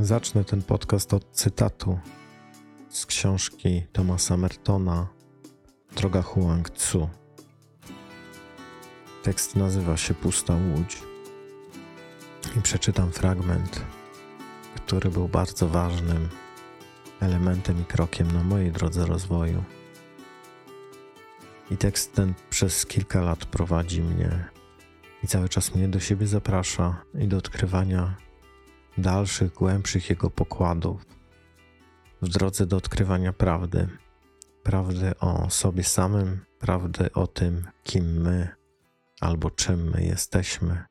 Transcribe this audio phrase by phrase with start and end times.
[0.00, 1.98] Zacznę ten podcast od cytatu
[2.88, 5.08] z książki Thomasa Mertona
[5.96, 7.08] Droga Huang Tzu.
[9.22, 11.02] Tekst nazywa się Pusta Łódź.
[12.58, 13.84] I przeczytam fragment,
[14.74, 16.28] który był bardzo ważnym
[17.20, 19.64] elementem i krokiem na mojej drodze rozwoju.
[21.70, 24.48] I tekst ten przez kilka lat prowadzi mnie
[25.24, 28.27] i cały czas mnie do siebie zaprasza i do odkrywania
[28.98, 31.06] dalszych, głębszych jego pokładów
[32.22, 33.88] w drodze do odkrywania prawdy.
[34.62, 38.48] Prawdy o sobie samym, prawdy o tym, kim my
[39.20, 40.84] albo czym my jesteśmy.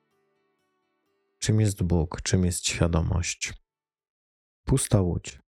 [1.40, 3.54] Czym jest Bóg, czym jest świadomość.
[4.66, 5.40] Pusta łódź.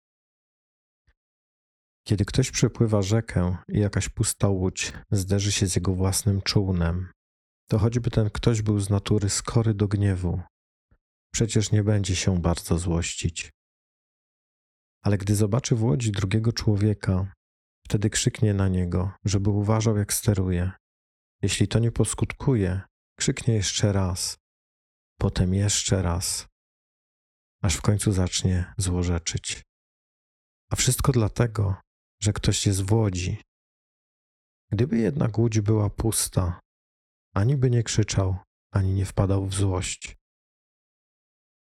[2.03, 7.11] Kiedy ktoś przepływa rzekę i jakaś pusta łódź zderzy się z jego własnym czółnem,
[7.67, 10.41] to choćby ten ktoś był z natury skory do gniewu,
[11.33, 13.51] przecież nie będzie się bardzo złościć.
[15.03, 17.33] Ale gdy zobaczy w łodzi drugiego człowieka,
[17.85, 20.71] wtedy krzyknie na niego, żeby uważał, jak steruje.
[21.41, 22.81] Jeśli to nie poskutkuje,
[23.17, 24.37] krzyknie jeszcze raz,
[25.19, 26.47] potem jeszcze raz,
[27.61, 29.61] aż w końcu zacznie złorzeczyć.
[30.71, 31.75] A wszystko dlatego,
[32.21, 33.41] że ktoś jest w łodzi.
[34.71, 36.59] Gdyby jednak łódź była pusta,
[37.35, 38.37] ani by nie krzyczał,
[38.71, 40.18] ani nie wpadał w złość.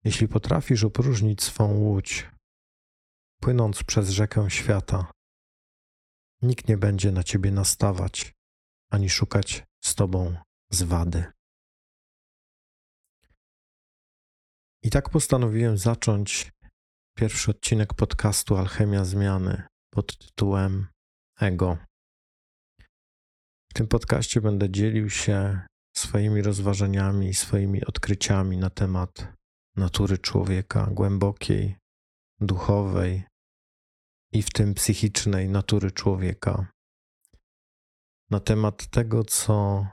[0.04, 2.30] Jeśli potrafisz opróżnić swą łódź,
[3.40, 5.10] płynąc przez rzekę świata,
[6.42, 8.32] nikt nie będzie na ciebie nastawać,
[8.90, 10.36] ani szukać z tobą
[10.70, 11.24] zwady.
[14.82, 16.52] I tak postanowiłem zacząć
[17.16, 20.86] pierwszy odcinek podcastu Alchemia Zmiany pod tytułem
[21.40, 21.78] Ego.
[23.70, 25.60] W tym podcaście będę dzielił się
[25.96, 29.37] swoimi rozważaniami, swoimi odkryciami na temat
[29.78, 31.76] natury człowieka, głębokiej,
[32.40, 33.22] duchowej
[34.32, 36.66] i w tym psychicznej natury człowieka.
[38.30, 39.86] Na temat tego, co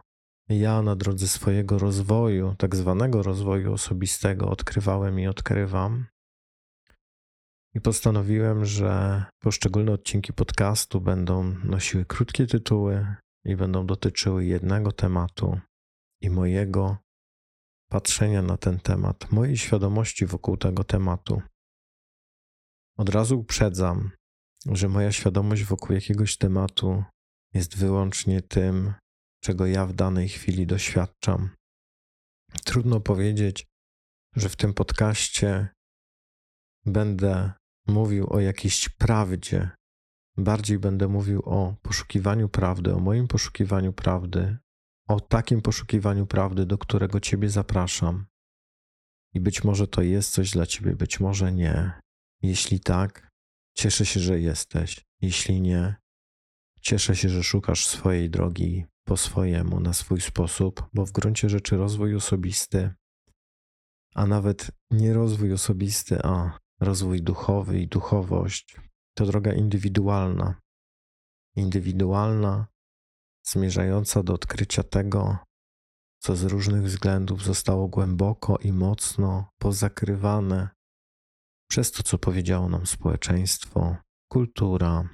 [0.50, 6.06] ja na drodze swojego rozwoju, tak zwanego rozwoju osobistego, odkrywałem i odkrywam.
[7.74, 13.16] I postanowiłem, że poszczególne odcinki podcastu będą nosiły krótkie tytuły
[13.46, 15.59] i będą dotyczyły jednego tematu
[16.22, 16.98] i mojego
[17.96, 21.42] patrzenia na ten temat, mojej świadomości wokół tego tematu.
[22.98, 24.12] Od razu uprzedzam,
[24.66, 27.04] że moja świadomość wokół jakiegoś tematu
[27.54, 28.94] jest wyłącznie tym,
[29.44, 31.50] czego ja w danej chwili doświadczam.
[32.66, 33.66] Trudno powiedzieć,
[34.36, 35.68] że w tym podcaście
[36.86, 37.54] będę
[37.88, 39.70] mówił o jakiejś prawdzie.
[40.38, 44.58] Bardziej będę mówił o poszukiwaniu prawdy, o moim poszukiwaniu prawdy,
[45.08, 48.26] o takim poszukiwaniu prawdy, do którego Ciebie zapraszam.
[49.34, 52.00] I być może to jest coś dla Ciebie, być może nie.
[52.42, 53.30] Jeśli tak,
[53.74, 55.06] cieszę się, że jesteś.
[55.22, 55.96] Jeśli nie,
[56.82, 61.78] cieszę się, że szukasz swojej drogi po swojemu, na swój sposób, bo w gruncie rzeczy
[61.78, 62.94] rozwój osobisty,
[64.16, 68.78] a nawet nie rozwój osobisty, a rozwój duchowy i duchowość
[69.18, 70.62] to droga indywidualna.
[71.56, 72.68] Indywidualna,
[73.48, 75.38] zmierzająca do odkrycia tego,
[76.20, 80.70] co z różnych względów zostało głęboko i mocno pozakrywane
[81.70, 83.98] przez to, co powiedziało nam społeczeństwo,
[84.32, 85.10] kultura,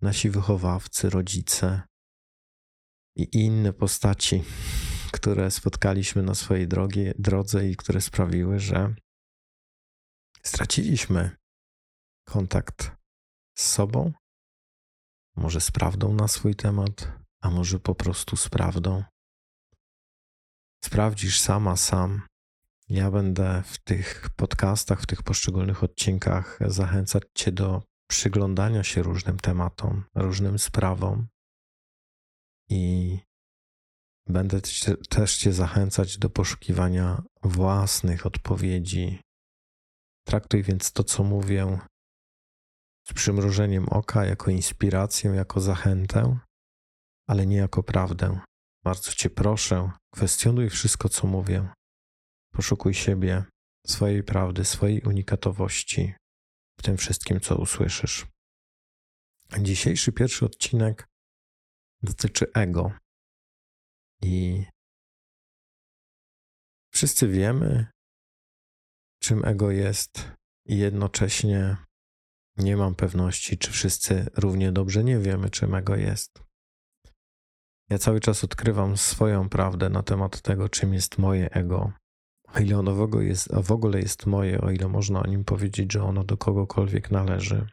[0.00, 1.82] nasi wychowawcy, rodzice
[3.16, 4.44] i inne postaci,
[5.16, 8.94] które spotkaliśmy na swojej drogie, drodze i które sprawiły, że
[10.42, 11.36] straciliśmy
[12.24, 12.92] kontakt
[13.58, 14.12] z sobą,
[15.36, 19.04] może z prawdą na swój temat, a może po prostu z prawdą.
[20.84, 22.22] Sprawdzisz sama, sam.
[22.88, 29.38] Ja będę w tych podcastach, w tych poszczególnych odcinkach zachęcać Cię do przyglądania się różnym
[29.38, 31.26] tematom, różnym sprawom
[32.70, 33.18] i
[34.26, 34.60] będę
[35.10, 39.20] też Cię zachęcać do poszukiwania własnych odpowiedzi.
[40.26, 41.78] Traktuj więc to, co mówię,
[43.08, 46.38] z przymrużeniem oka, jako inspirację, jako zachętę,
[47.28, 48.40] ale nie jako prawdę.
[48.84, 51.68] Bardzo Cię proszę, kwestionuj wszystko, co mówię.
[52.52, 53.44] Poszukuj siebie,
[53.86, 56.14] swojej prawdy, swojej unikatowości
[56.80, 58.26] w tym wszystkim, co usłyszysz.
[59.60, 61.08] Dzisiejszy pierwszy odcinek
[62.02, 62.92] dotyczy ego.
[64.22, 64.64] I
[66.92, 67.86] wszyscy wiemy,
[69.22, 70.32] czym ego jest,
[70.66, 71.76] i jednocześnie
[72.56, 76.47] nie mam pewności, czy wszyscy równie dobrze nie wiemy, czym ego jest.
[77.90, 81.92] Ja cały czas odkrywam swoją prawdę na temat tego, czym jest moje ego,
[82.54, 82.94] o ile ono
[83.62, 87.66] w ogóle jest moje, o ile można o nim powiedzieć, że ono do kogokolwiek należy.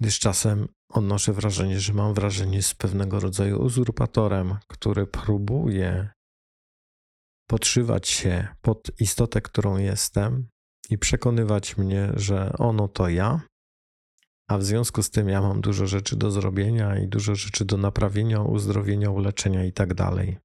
[0.00, 6.10] Gdyż czasem odnoszę wrażenie, że mam wrażenie z pewnego rodzaju uzurpatorem, który próbuje
[7.50, 10.48] podszywać się pod istotę, którą jestem
[10.90, 13.40] i przekonywać mnie, że ono to ja,
[14.48, 17.76] a w związku z tym ja mam dużo rzeczy do zrobienia i dużo rzeczy do
[17.76, 20.38] naprawienia, uzdrowienia, uleczenia i tak dalej.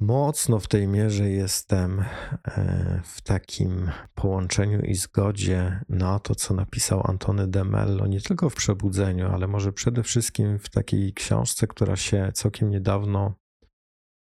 [0.00, 7.02] Mocno w tej mierze jestem e, w takim połączeniu i zgodzie na to, co napisał
[7.04, 11.96] Antony de Mello, nie tylko w Przebudzeniu, ale może przede wszystkim w takiej książce, która
[11.96, 13.34] się całkiem niedawno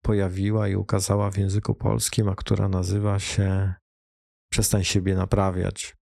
[0.03, 3.75] pojawiła i ukazała w języku polskim, a która nazywa się
[4.53, 6.00] Przestań siebie naprawiać.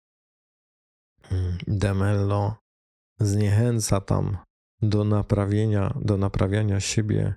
[1.31, 2.55] Mm, de Mello
[3.19, 4.37] zniechęca tam
[4.81, 7.33] do naprawienia, do naprawiania siebie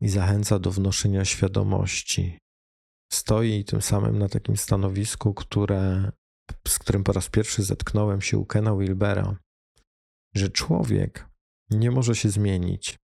[0.00, 2.38] i zachęca do wnoszenia świadomości.
[3.12, 6.12] Stoi tym samym na takim stanowisku, które,
[6.68, 9.36] z którym po raz pierwszy zetknąłem się u Kena Wilbera,
[10.34, 11.28] że człowiek
[11.70, 12.98] nie może się zmienić.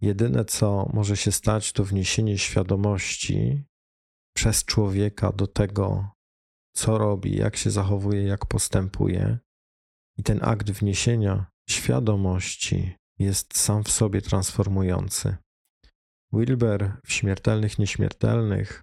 [0.00, 3.64] Jedyne, co może się stać, to wniesienie świadomości
[4.34, 6.15] przez człowieka do tego,
[6.76, 9.38] co robi, jak się zachowuje, jak postępuje.
[10.18, 15.36] I ten akt wniesienia świadomości jest sam w sobie transformujący.
[16.32, 18.82] Wilber w Śmiertelnych Nieśmiertelnych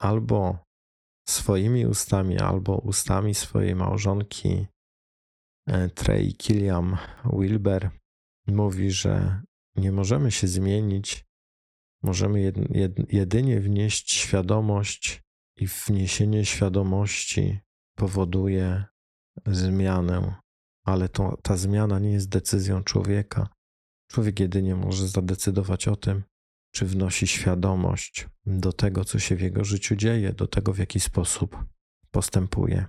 [0.00, 0.58] albo
[1.28, 4.66] swoimi ustami, albo ustami swojej małżonki
[5.66, 6.96] e, Trey Killiam
[7.32, 7.90] Wilber
[8.46, 9.42] mówi, że
[9.76, 11.26] nie możemy się zmienić,
[12.02, 12.52] możemy
[13.08, 15.25] jedynie wnieść świadomość
[15.56, 17.58] i wniesienie świadomości
[17.96, 18.84] powoduje
[19.46, 20.34] zmianę,
[20.84, 23.48] ale to, ta zmiana nie jest decyzją człowieka.
[24.10, 26.22] Człowiek jedynie może zadecydować o tym,
[26.74, 31.00] czy wnosi świadomość do tego, co się w jego życiu dzieje, do tego, w jaki
[31.00, 31.64] sposób
[32.10, 32.86] postępuje.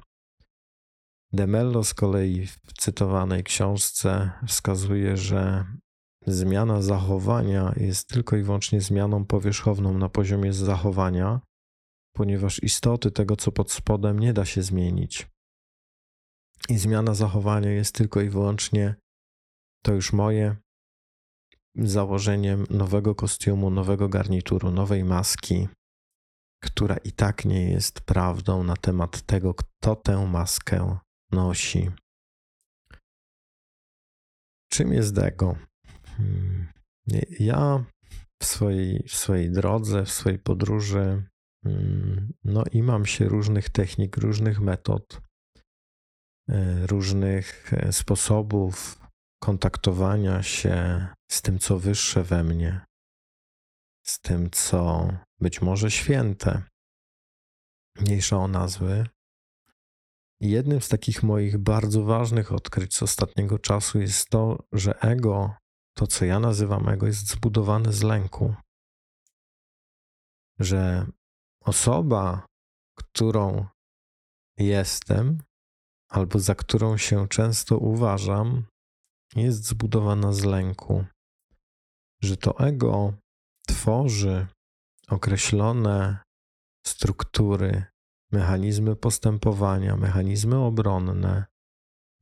[1.33, 5.65] Demello z kolei w cytowanej książce wskazuje, że
[6.27, 11.41] zmiana zachowania jest tylko i wyłącznie zmianą powierzchowną na poziomie zachowania,
[12.17, 15.27] ponieważ istoty tego, co pod spodem, nie da się zmienić.
[16.69, 18.95] I zmiana zachowania jest tylko i wyłącznie
[19.83, 20.55] to już moje,
[21.75, 25.67] założeniem nowego kostiumu, nowego garnituru, nowej maski,
[26.63, 30.97] która i tak nie jest prawdą na temat tego, kto tę maskę
[31.31, 31.91] nosi.
[34.71, 35.55] Czym jest ego?
[36.17, 36.67] Hmm,
[37.39, 37.85] ja
[38.41, 41.23] w swojej, w swojej drodze, w swojej podróży,
[42.43, 45.21] no i mam się różnych technik, różnych metod,
[46.49, 48.99] e, różnych e, sposobów
[49.39, 52.85] kontaktowania się z tym, co wyższe we mnie,
[54.05, 55.09] z tym, co
[55.39, 56.63] być może święte,
[57.99, 59.07] mniejsza o nazwy.
[60.39, 65.55] jednym z takich moich bardzo ważnych odkryć z ostatniego czasu jest to, że ego,
[65.93, 68.55] to co ja nazywam ego, jest zbudowane z lęku.
[70.59, 71.07] Że
[71.67, 72.45] osoba,
[72.97, 73.65] którą
[74.57, 75.37] jestem,
[76.09, 78.65] albo za którą się często uważam,
[79.35, 81.05] jest zbudowana z lęku,
[82.23, 83.13] że to ego
[83.67, 84.47] tworzy
[85.09, 86.17] określone
[86.85, 87.83] struktury,
[88.31, 91.45] mechanizmy postępowania, mechanizmy obronne,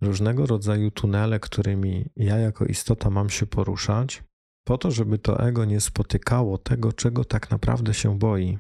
[0.01, 4.23] różnego rodzaju tunele, którymi ja jako istota mam się poruszać,
[4.67, 8.59] po to, żeby to ego nie spotykało tego, czego tak naprawdę się boi.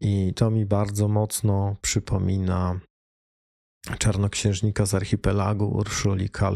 [0.00, 2.80] I to mi bardzo mocno przypomina
[3.98, 6.52] czarnoksiężnika z archipelagu Urszuli K.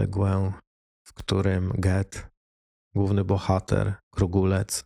[1.07, 2.27] w którym Get,
[2.95, 4.85] główny bohater, krugulec,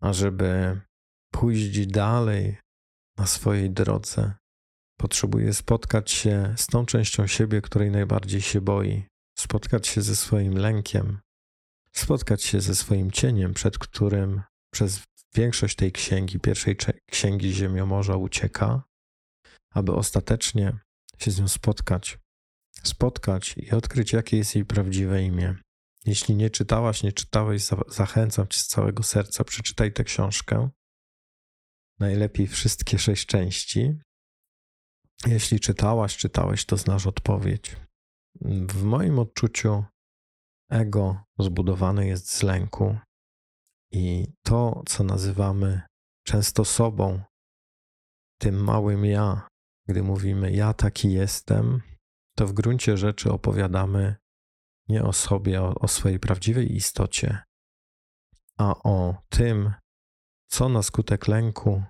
[0.00, 0.80] ażeby
[1.32, 2.56] pójść dalej
[3.16, 4.34] na swojej drodze,
[4.98, 9.04] potrzebuje spotkać się z tą częścią siebie, której najbardziej się boi,
[9.38, 11.20] spotkać się ze swoim lękiem,
[11.92, 15.02] spotkać się ze swoim cieniem, przed którym przez
[15.34, 16.76] większość tej księgi, pierwszej
[17.10, 18.82] księgi Ziemiomorza ucieka,
[19.70, 20.78] aby ostatecznie
[21.18, 22.18] się z nią spotkać.
[22.82, 25.54] Spotkać i odkryć, jakie jest jej prawdziwe imię.
[26.06, 30.70] Jeśli nie czytałaś, nie czytałeś, zachęcam cię z całego serca, przeczytaj tę książkę.
[31.98, 33.98] Najlepiej wszystkie sześć części.
[35.26, 37.76] Jeśli czytałaś, czytałeś, to znasz odpowiedź.
[38.68, 39.84] W moim odczuciu
[40.70, 42.98] ego zbudowane jest z lęku
[43.92, 45.82] i to, co nazywamy
[46.26, 47.22] często sobą,
[48.38, 49.48] tym małym ja,
[49.88, 51.82] gdy mówimy ja taki jestem,
[52.36, 54.16] to w gruncie rzeczy opowiadamy
[54.88, 57.38] nie o sobie, o, swojej prawdziwej istocie,
[58.58, 59.74] a o tym,
[60.50, 61.82] co na skutek lęku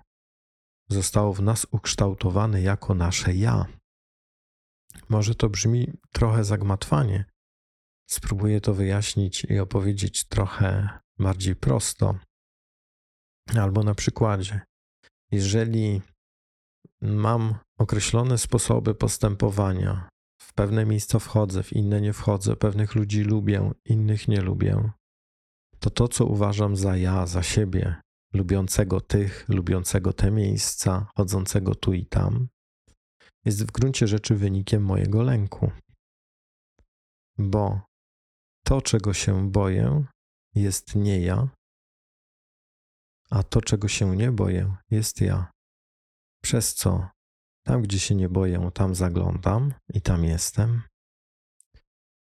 [0.89, 3.65] zostało w nas ukształtowane jako nasze ja.
[5.09, 7.25] Może to brzmi trochę zagmatwanie.
[8.09, 12.15] Spróbuję to wyjaśnić i opowiedzieć trochę bardziej prosto.
[13.55, 14.61] Albo na przykładzie.
[15.31, 16.01] Jeżeli
[17.01, 20.09] mam określone sposoby postępowania,
[20.41, 24.91] w pewne miejsca wchodzę, w inne nie wchodzę, pewnych ludzi lubię, innych nie lubię,
[25.79, 27.95] to to, co uważam za ja, za siebie,
[28.33, 32.47] lubiącego tych, lubiącego te miejsca, chodzącego tu i tam,
[33.45, 35.71] jest w gruncie rzeczy wynikiem mojego lęku.
[37.37, 37.81] Bo
[38.65, 40.05] to, czego się boję,
[40.55, 41.47] jest nie ja,
[43.29, 45.51] a to, czego się nie boję, jest ja.
[46.43, 47.07] Przez co
[47.63, 50.81] tam, gdzie się nie boję, tam zaglądam i tam jestem.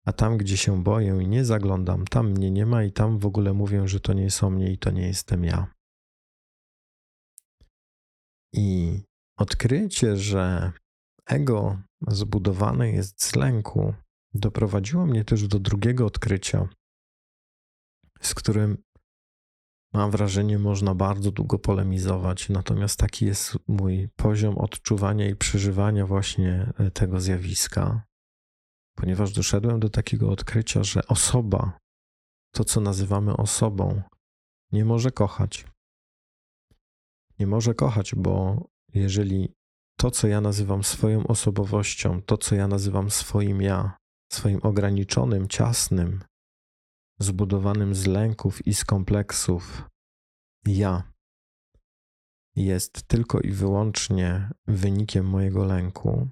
[0.05, 3.25] A tam, gdzie się boję i nie zaglądam, tam mnie nie ma i tam w
[3.25, 5.73] ogóle mówię, że to nie są mnie i to nie jestem ja.
[8.53, 8.99] I
[9.37, 10.71] odkrycie, że
[11.25, 13.93] ego zbudowane jest z lęku,
[14.33, 16.67] doprowadziło mnie też do drugiego odkrycia,
[18.21, 18.77] z którym
[19.93, 22.49] mam wrażenie, można bardzo długo polemizować.
[22.49, 28.03] Natomiast taki jest mój poziom odczuwania i przeżywania właśnie e, tego zjawiska,
[28.95, 31.79] ponieważ doszedłem do takiego odkrycia, że osoba,
[32.53, 34.01] to co nazywamy osobą,
[34.71, 35.65] nie może kochać.
[37.39, 39.53] Nie może kochać, bo jeżeli
[39.97, 43.97] to, co ja nazywam swoją osobowością, to, co ja nazywam swoim ja,
[44.31, 46.23] swoim ograniczonym, ciasnym,
[47.21, 49.89] zbudowanym z lęków i z kompleksów,
[50.65, 51.11] ja
[52.55, 56.29] jest tylko i wyłącznie wynikiem mojego lęku,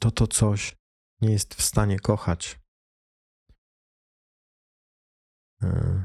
[0.00, 0.76] to to coś
[1.20, 2.60] nie jest w stanie kochać.
[5.62, 6.04] E,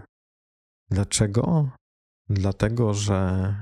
[0.90, 1.70] dlaczego?
[2.30, 3.56] Dlatego, że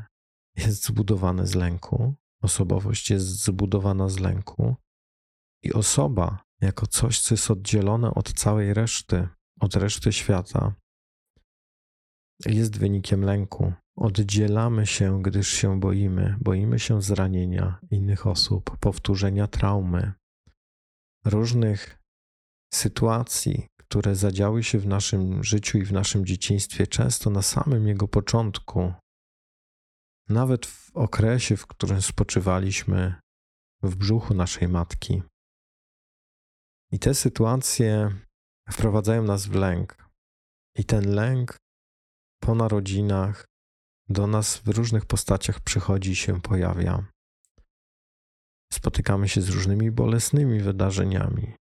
[0.55, 4.75] jest zbudowane z lęku, osobowość jest zbudowana z lęku
[5.63, 9.27] i osoba, jako coś, co jest oddzielone od całej reszty,
[9.59, 10.73] od reszty świata,
[12.45, 13.73] jest wynikiem lęku.
[13.95, 16.35] Oddzielamy się, gdyż się boimy.
[16.41, 20.13] Boimy się zranienia innych osób, powtórzenia traumy,
[21.25, 21.99] różnych
[22.73, 28.07] sytuacji, które zadziały się w naszym życiu i w naszym dzieciństwie, często na samym jego
[28.07, 28.93] początku,
[30.29, 33.15] nawet w okresie, w którym spoczywaliśmy
[33.83, 35.23] w brzuchu naszej matki.
[36.91, 38.11] I te sytuacje
[38.71, 40.09] wprowadzają nas w lęk.
[40.77, 41.57] I ten lęk
[42.39, 43.45] po narodzinach
[44.09, 47.05] do nas w różnych postaciach przychodzi i się pojawia.
[48.73, 51.53] Spotykamy się z różnymi bolesnymi wydarzeniami,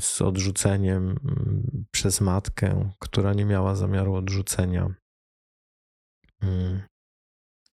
[0.00, 4.94] z odrzuceniem mm, przez matkę, która nie miała zamiaru odrzucenia.
[6.42, 6.82] Mm.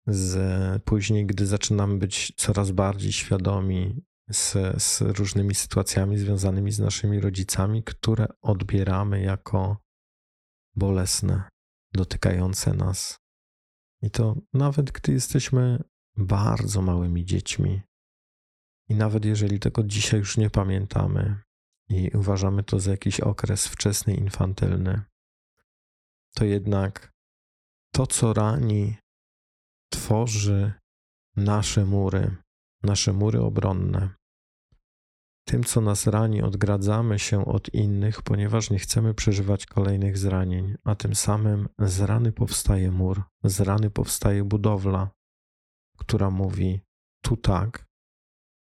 [0.06, 7.20] Z, później, gdy zaczynamy być coraz bardziej świadomi z, z różnymi sytuacjami związanymi z naszymi
[7.20, 9.76] rodzicami, które odbieramy jako
[10.76, 11.48] bolesne,
[11.92, 13.18] dotykające nas.
[14.02, 15.84] I to nawet gdy jesteśmy
[16.16, 17.82] bardzo małymi dziećmi,
[18.90, 21.42] i nawet jeżeli tego dzisiaj już nie pamiętamy
[21.88, 25.02] i uważamy to za jakiś okres wczesny, infantylny,
[26.34, 27.12] to jednak
[27.92, 28.96] to, co rani,
[29.92, 30.72] tworzy
[31.36, 32.36] nasze mury,
[32.82, 34.14] nasze mury obronne.
[35.50, 40.94] Tym, co nas rani, odgradzamy się od innych, ponieważ nie chcemy przeżywać kolejnych zranień, a
[40.94, 45.10] tym samym z rany powstaje mur, z rany powstaje budowla,
[45.98, 46.80] która mówi
[47.24, 47.86] tu tak,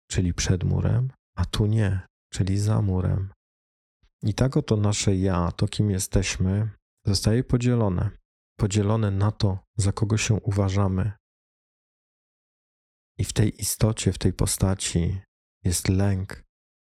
[0.10, 3.34] czyli przed murem, a tu nie, czyli za murem.
[4.24, 6.70] I tak oto nasze ja, to kim jesteśmy,
[7.06, 8.10] zostaje podzielone.
[8.60, 11.12] Podzielone na to, za kogo się uważamy.
[13.18, 15.22] I w tej istocie, w tej postaci
[15.64, 16.44] jest lęk,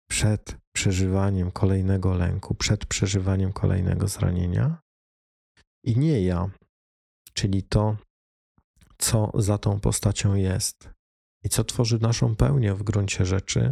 [0.08, 4.78] przed przeżywaniem kolejnego lęku, przed przeżywaniem kolejnego zranienia
[5.84, 6.50] i nie ja,
[7.32, 7.96] czyli to,
[8.98, 10.90] co za tą postacią jest
[11.44, 13.70] i co tworzy naszą pełnię w gruncie rzeczy.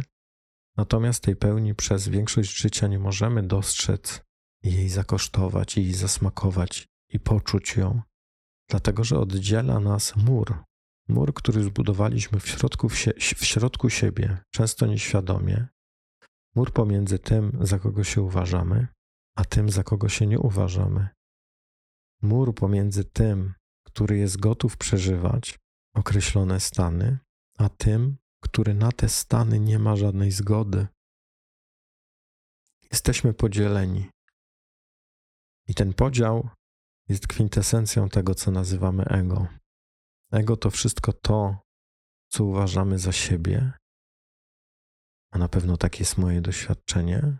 [0.77, 4.21] Natomiast tej pełni przez większość życia nie możemy dostrzec
[4.63, 8.01] i jej zakosztować, i jej zasmakować i poczuć ją,
[8.69, 10.63] dlatego że oddziela nas mur.
[11.07, 12.95] Mur, który zbudowaliśmy w środku, w,
[13.35, 15.67] w środku siebie, często nieświadomie,
[16.55, 18.87] Mur pomiędzy tym, za kogo się uważamy,
[19.35, 21.09] a tym, za kogo się nie uważamy.
[22.21, 25.59] Mur pomiędzy tym, który jest gotów przeżywać
[25.95, 27.19] określone stany,
[27.57, 30.87] a tym, który na te stany nie ma żadnej zgody.
[32.91, 34.09] Jesteśmy podzieleni.
[35.67, 36.49] I ten podział
[37.09, 39.47] jest kwintesencją tego, co nazywamy ego.
[40.31, 41.57] Ego to wszystko to,
[42.29, 43.71] co uważamy za siebie,
[45.33, 47.37] a na pewno takie jest moje doświadczenie,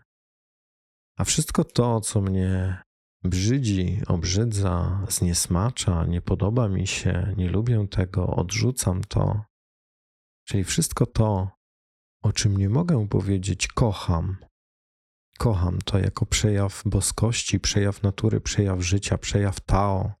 [1.18, 2.82] a wszystko to, co mnie
[3.24, 9.44] brzydzi, obrzydza, zniesmacza, nie podoba mi się, nie lubię tego, odrzucam to,
[10.44, 11.50] czyli wszystko to,
[12.22, 14.36] o czym nie mogę powiedzieć kocham.
[15.38, 20.12] Kocham to jako przejaw boskości, przejaw natury, przejaw życia, przejaw Tao,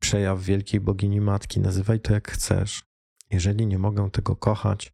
[0.00, 1.60] przejaw wielkiej bogini matki.
[1.60, 2.82] Nazywaj to jak chcesz.
[3.30, 4.92] Jeżeli nie mogę tego kochać,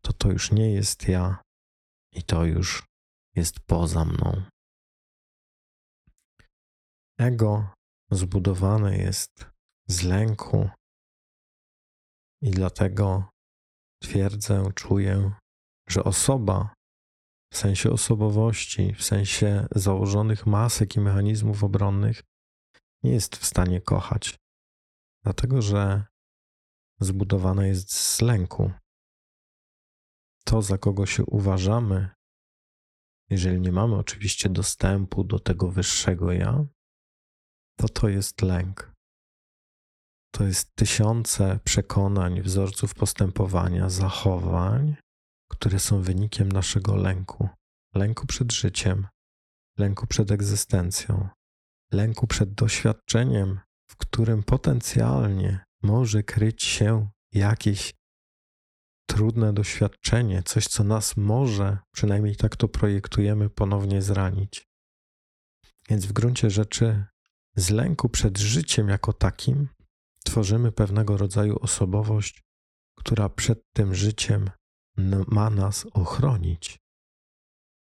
[0.00, 1.45] to to już nie jest ja
[2.16, 2.86] i to już
[3.34, 4.42] jest poza mną.
[7.18, 7.68] Ego
[8.10, 9.46] zbudowane jest
[9.88, 10.70] z lęku
[12.42, 13.28] i dlatego
[14.02, 15.32] twierdzę, czuję,
[15.88, 16.74] że osoba
[17.52, 22.22] w sensie osobowości, w sensie założonych masek i mechanizmów obronnych
[23.02, 24.36] nie jest w stanie kochać,
[25.24, 26.04] dlatego że
[27.00, 28.72] zbudowana jest z lęku.
[30.46, 32.08] To, za kogo się uważamy,
[33.30, 36.64] jeżeli nie mamy oczywiście dostępu do tego wyższego ja,
[37.78, 38.92] to to jest lęk.
[40.34, 44.96] To jest tysiące przekonań, wzorców postępowania, zachowań,
[45.50, 47.48] które są wynikiem naszego lęku.
[47.94, 49.06] Lęku przed życiem,
[49.78, 51.28] lęku przed egzystencją,
[51.92, 53.60] lęku przed doświadczeniem,
[53.90, 57.94] w którym potencjalnie może kryć się jakieś
[59.06, 64.68] trudne doświadczenie, coś, co nas może, przynajmniej tak to projektujemy, ponownie zranić.
[65.88, 67.04] Więc w gruncie rzeczy
[67.56, 69.68] z lęku przed życiem jako takim
[70.24, 72.42] tworzymy pewnego rodzaju osobowość,
[72.98, 74.50] która przed tym życiem
[75.26, 76.78] ma nas ochronić.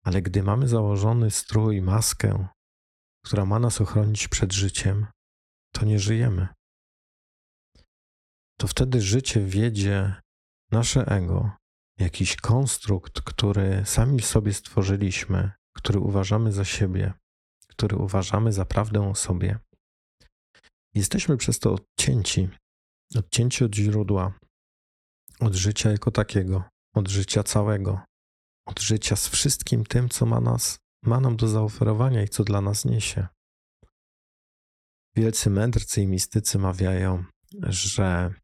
[0.04, 2.48] Ale gdy mamy założony strój, maskę,
[3.24, 5.06] która ma nas ochronić przed życiem,
[5.72, 6.48] to nie żyjemy.
[8.58, 10.14] To wtedy życie wiedzie
[10.70, 11.50] nasze ego,
[11.98, 17.12] jakiś konstrukt, który sami sobie stworzyliśmy, który uważamy za siebie,
[17.68, 19.58] który uważamy za prawdę o sobie.
[20.94, 22.48] Jesteśmy przez to odcięci,
[23.16, 24.38] odcięci od źródła,
[25.40, 28.00] od życia jako takiego, od życia całego,
[28.66, 32.60] od życia z wszystkim tym, co ma, nas, ma nam do zaoferowania i co dla
[32.60, 33.26] nas niesie.
[35.16, 37.24] Wielcy mędrcy i mistycy mawiają,
[37.62, 38.34] że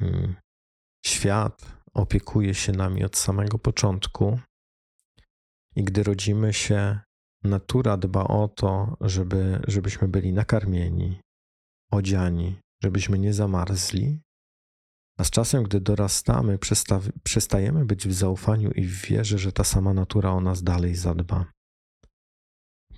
[0.00, 0.36] mm,
[1.06, 4.40] świat opiekuje się nami od samego początku
[5.76, 7.00] i gdy rodzimy się,
[7.44, 11.20] natura dba o to, żeby, żebyśmy byli nakarmieni,
[11.90, 14.20] odziani, żebyśmy nie zamarzli,
[15.18, 16.58] a z czasem, gdy dorastamy,
[17.22, 21.44] przestajemy być w zaufaniu i w wierze, że ta sama natura o nas dalej zadba.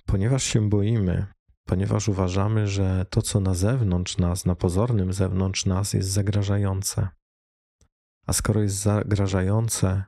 [0.05, 1.25] Ponieważ się boimy,
[1.67, 7.07] ponieważ uważamy, że to, co na zewnątrz nas, na pozornym zewnątrz nas, jest zagrażające.
[8.27, 10.03] A skoro jest zagrażające,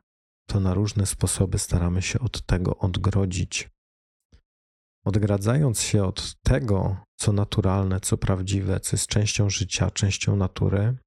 [0.47, 3.69] to na różne sposoby staramy się od tego odgrodzić.
[5.06, 10.97] Odgradzając się od tego, co naturalne, co prawdziwe, co jest częścią życia, częścią natury,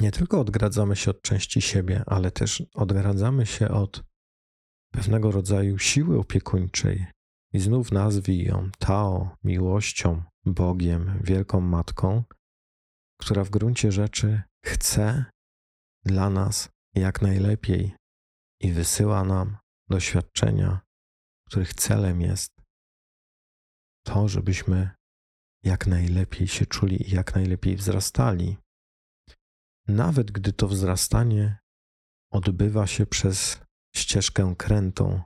[0.00, 4.02] nie tylko odgradzamy się od części siebie, ale też odgradzamy się od
[4.92, 7.06] pewnego rodzaju siły opiekuńczej.
[7.52, 12.24] I znów nazwij ją Tao, miłością, Bogiem, Wielką Matką,
[13.20, 15.24] która w gruncie rzeczy chce
[16.04, 17.96] dla nas jak najlepiej
[18.60, 19.56] i wysyła nam
[19.88, 20.80] doświadczenia,
[21.46, 22.52] których celem jest
[24.06, 24.90] to, żebyśmy
[25.62, 28.56] jak najlepiej się czuli i jak najlepiej wzrastali.
[29.88, 31.58] Nawet gdy to wzrastanie
[32.32, 33.60] odbywa się przez
[33.96, 35.22] ścieżkę krętą,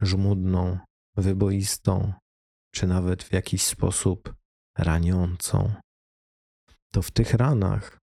[0.00, 0.78] żmudną,
[1.16, 2.12] wyboistą,
[2.74, 4.34] czy nawet w jakiś sposób
[4.78, 5.74] raniącą,
[6.92, 8.01] to w tych ranach,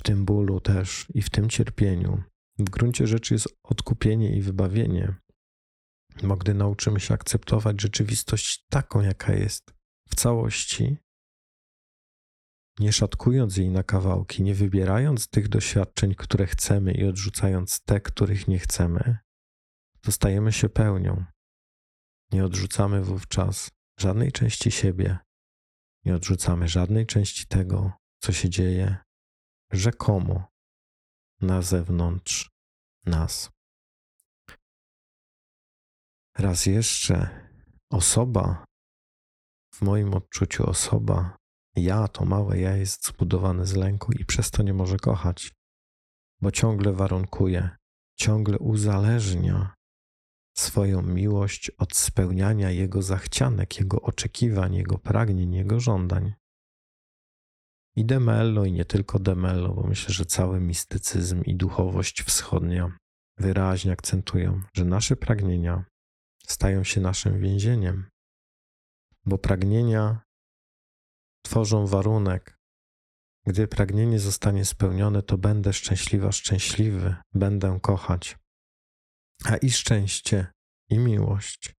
[0.00, 2.22] w tym bólu też i w tym cierpieniu,
[2.58, 5.14] w gruncie rzeczy jest odkupienie i wybawienie.
[6.22, 9.74] Bo gdy nauczymy się akceptować rzeczywistość taką, jaka jest
[10.08, 10.96] w całości,
[12.78, 18.48] nie szatkując jej na kawałki, nie wybierając tych doświadczeń, które chcemy i odrzucając te, których
[18.48, 19.18] nie chcemy,
[20.04, 21.24] zostajemy się pełnią.
[22.32, 25.18] Nie odrzucamy wówczas żadnej części siebie,
[26.04, 28.96] nie odrzucamy żadnej części tego, co się dzieje
[29.70, 30.44] rzekomo
[31.40, 32.50] na zewnątrz
[33.06, 33.50] nas.
[36.38, 37.48] Raz jeszcze,
[37.90, 38.64] osoba,
[39.74, 41.36] w moim odczuciu, osoba
[41.76, 45.52] ja, to małe ja jest zbudowane z lęku i przez to nie może kochać,
[46.40, 47.70] bo ciągle warunkuje,
[48.18, 49.74] ciągle uzależnia
[50.58, 56.34] swoją miłość od spełniania Jego zachcianek, Jego oczekiwań, Jego pragnień, Jego żądań.
[58.00, 62.96] I demello, i nie tylko demello, bo myślę, że cały mistycyzm i duchowość wschodnia
[63.38, 65.84] wyraźnie akcentują, że nasze pragnienia
[66.46, 68.08] stają się naszym więzieniem,
[69.24, 70.22] bo pragnienia
[71.42, 72.58] tworzą warunek.
[73.46, 78.38] Gdy pragnienie zostanie spełnione, to będę szczęśliwa, szczęśliwy, będę kochać.
[79.44, 80.46] A i szczęście,
[80.90, 81.74] i miłość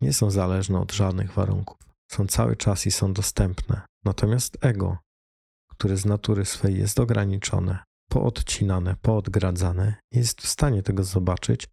[0.00, 1.78] nie są zależne od żadnych warunków.
[2.10, 3.80] Są cały czas i są dostępne.
[4.04, 4.98] Natomiast ego,
[5.82, 11.68] które z natury swej jest ograniczone, poodcinane, poodgradzane, jest w stanie tego zobaczyć,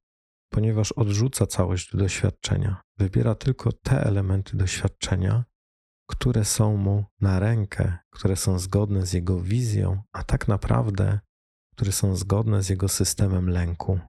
[0.51, 2.81] ponieważ odrzuca całość doświadczenia.
[2.97, 5.43] Wybiera tylko te elementy doświadczenia,
[6.07, 11.19] które są mu na rękę, które są zgodne z jego wizją, a tak naprawdę,
[11.75, 13.99] które są zgodne z jego systemem lęku,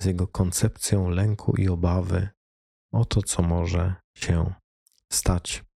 [0.00, 2.28] z jego koncepcją lęku i obawy
[2.92, 4.54] o to, co może się
[5.12, 5.69] stać.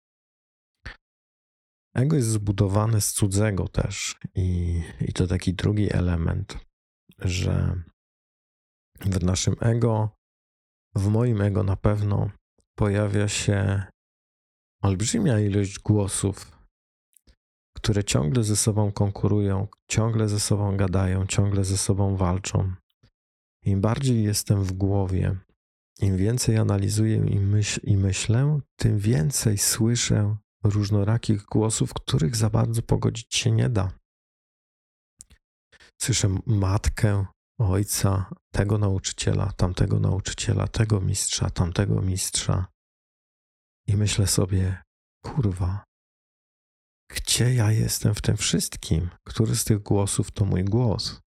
[1.94, 6.58] Ego jest zbudowane z cudzego też, i, i to taki drugi element,
[7.18, 7.82] że
[9.00, 10.10] w naszym ego,
[10.94, 12.30] w moim ego na pewno
[12.74, 13.82] pojawia się
[14.82, 16.58] olbrzymia ilość głosów,
[17.76, 22.72] które ciągle ze sobą konkurują, ciągle ze sobą gadają, ciągle ze sobą walczą.
[23.64, 25.36] Im bardziej jestem w głowie,
[26.00, 32.82] im więcej analizuję i, myśl, i myślę, tym więcej słyszę różnorakich głosów, których za bardzo
[32.82, 33.98] pogodzić się nie da.
[36.02, 37.26] Słyszę matkę,
[37.60, 42.66] ojca, tego nauczyciela, tamtego nauczyciela, tego mistrza, tamtego mistrza.
[43.88, 44.82] I myślę sobie,
[45.24, 45.84] kurwa,
[47.10, 49.10] gdzie ja jestem w tym wszystkim?
[49.28, 51.20] Który z tych głosów to mój głos?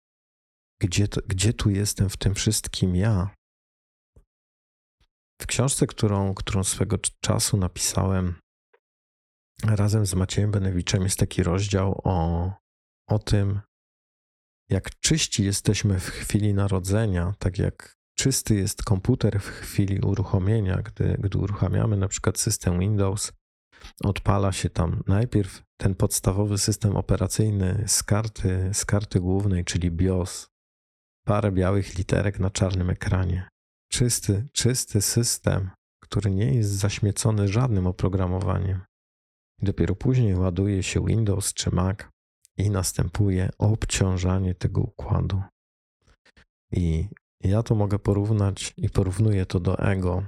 [0.81, 3.35] Gdzie, to, gdzie tu jestem w tym wszystkim ja?
[5.41, 8.35] W książce, którą, którą swego czasu napisałem
[9.63, 12.51] razem z Maciejem Benewiczem, jest taki rozdział o,
[13.09, 13.61] o tym,
[14.69, 21.17] jak czyści jesteśmy w chwili narodzenia, tak jak czysty jest komputer w chwili uruchomienia, gdy,
[21.19, 23.33] gdy uruchamiamy na przykład system Windows,
[24.03, 30.47] odpala się tam najpierw ten podstawowy system operacyjny z karty, z karty głównej, czyli BIOS,
[31.25, 33.49] parę białych literek na czarnym ekranie.
[33.91, 35.69] Czysty, czysty system,
[36.03, 38.81] który nie jest zaśmiecony żadnym oprogramowaniem.
[39.61, 41.97] Dopiero później ładuje się Windows czy Mac
[42.57, 45.41] i następuje obciążanie tego układu.
[46.71, 47.07] I
[47.43, 50.23] ja to mogę porównać i porównuję to do ego.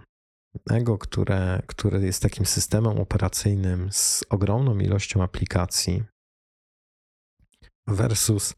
[0.69, 6.03] Ego, które, które jest takim systemem operacyjnym z ogromną ilością aplikacji,
[7.87, 8.53] versus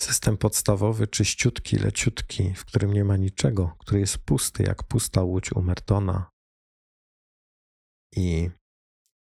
[0.00, 5.52] system podstawowy, czyściutki, leciutki, w którym nie ma niczego, który jest pusty, jak pusta łódź
[5.52, 6.30] u Mertona.
[8.16, 8.50] I,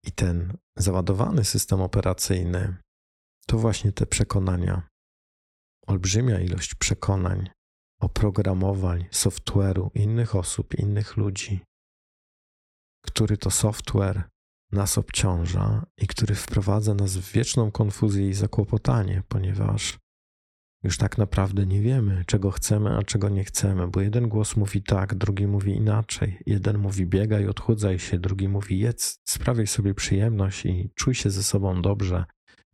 [0.03, 2.75] i ten załadowany system operacyjny
[3.47, 4.87] to właśnie te przekonania.
[5.87, 7.49] Olbrzymia ilość przekonań,
[8.01, 11.63] oprogramowań, software'u innych osób, innych ludzi,
[13.05, 14.29] który to software
[14.71, 19.97] nas obciąża i który wprowadza nas w wieczną konfuzję i zakłopotanie, ponieważ
[20.83, 24.83] już tak naprawdę nie wiemy, czego chcemy, a czego nie chcemy, bo jeden głos mówi
[24.83, 26.37] tak, drugi mówi inaczej.
[26.45, 31.43] Jeden mówi biegaj, odchudzaj się, drugi mówi jedz, sprawiaj sobie przyjemność i czuj się ze
[31.43, 32.25] sobą dobrze.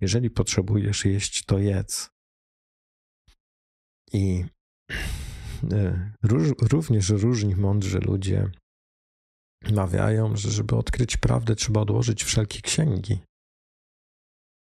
[0.02, 2.10] Jeżeli potrzebujesz jeść, to jedz.
[4.14, 4.46] I
[5.72, 8.52] e, również różni mądrzy ludzie
[9.72, 13.20] mawiają, że żeby odkryć prawdę, trzeba odłożyć wszelkie księgi.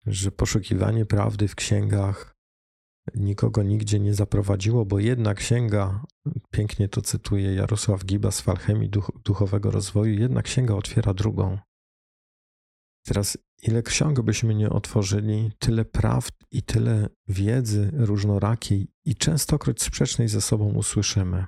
[0.06, 2.35] Że poszukiwanie prawdy w księgach
[3.14, 6.04] nikogo nigdzie nie zaprowadziło, bo jedna księga,
[6.50, 11.58] pięknie to cytuje Jarosław Giba z Falchemii Duch, Duchowego Rozwoju, jedna księga otwiera drugą.
[13.06, 20.28] Teraz, ile ksiąg byśmy nie otworzyli, tyle prawd i tyle wiedzy różnorakiej i częstokroć sprzecznej
[20.28, 21.46] ze sobą usłyszymy.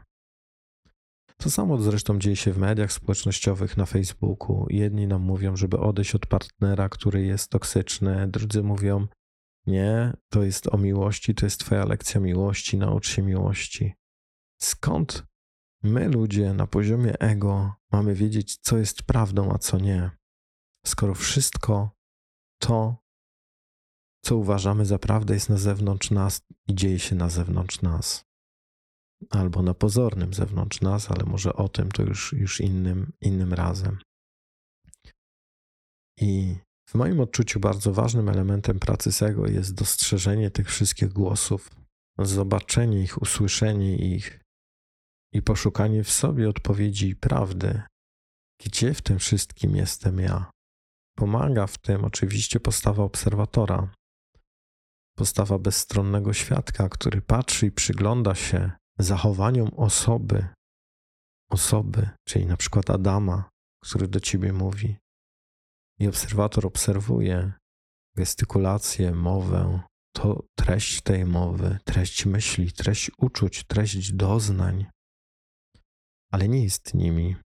[1.36, 4.66] To samo zresztą dzieje się w mediach społecznościowych na Facebooku.
[4.70, 9.06] Jedni nam mówią, żeby odejść od partnera, który jest toksyczny, drudzy mówią,
[9.68, 13.94] nie, to jest o miłości, to jest Twoja lekcja miłości, naucz się miłości.
[14.60, 15.26] Skąd
[15.82, 20.10] my, ludzie, na poziomie ego, mamy wiedzieć, co jest prawdą, a co nie?
[20.86, 21.90] Skoro wszystko
[22.60, 22.96] to,
[24.24, 28.24] co uważamy za prawdę, jest na zewnątrz nas i dzieje się na zewnątrz nas.
[29.30, 33.98] Albo na pozornym zewnątrz nas, ale może o tym to już, już innym, innym razem.
[36.20, 36.56] I
[36.88, 41.70] w moim odczuciu bardzo ważnym elementem pracy SEGO jest dostrzeżenie tych wszystkich głosów,
[42.18, 44.40] zobaczenie ich, usłyszenie ich
[45.32, 47.82] i poszukanie w sobie odpowiedzi i prawdy,
[48.64, 50.50] gdzie w tym wszystkim jestem ja.
[51.16, 53.92] Pomaga w tym oczywiście postawa obserwatora,
[55.16, 60.46] postawa bezstronnego świadka, który patrzy i przygląda się zachowaniom osoby,
[61.50, 63.48] osoby, czyli na przykład Adama,
[63.84, 64.96] który do ciebie mówi.
[65.98, 67.52] I obserwator obserwuje
[68.16, 69.80] gestykulację, mowę,
[70.12, 74.86] to treść tej mowy, treść myśli, treść uczuć, treść doznań,
[76.32, 77.36] ale nie jest nimi.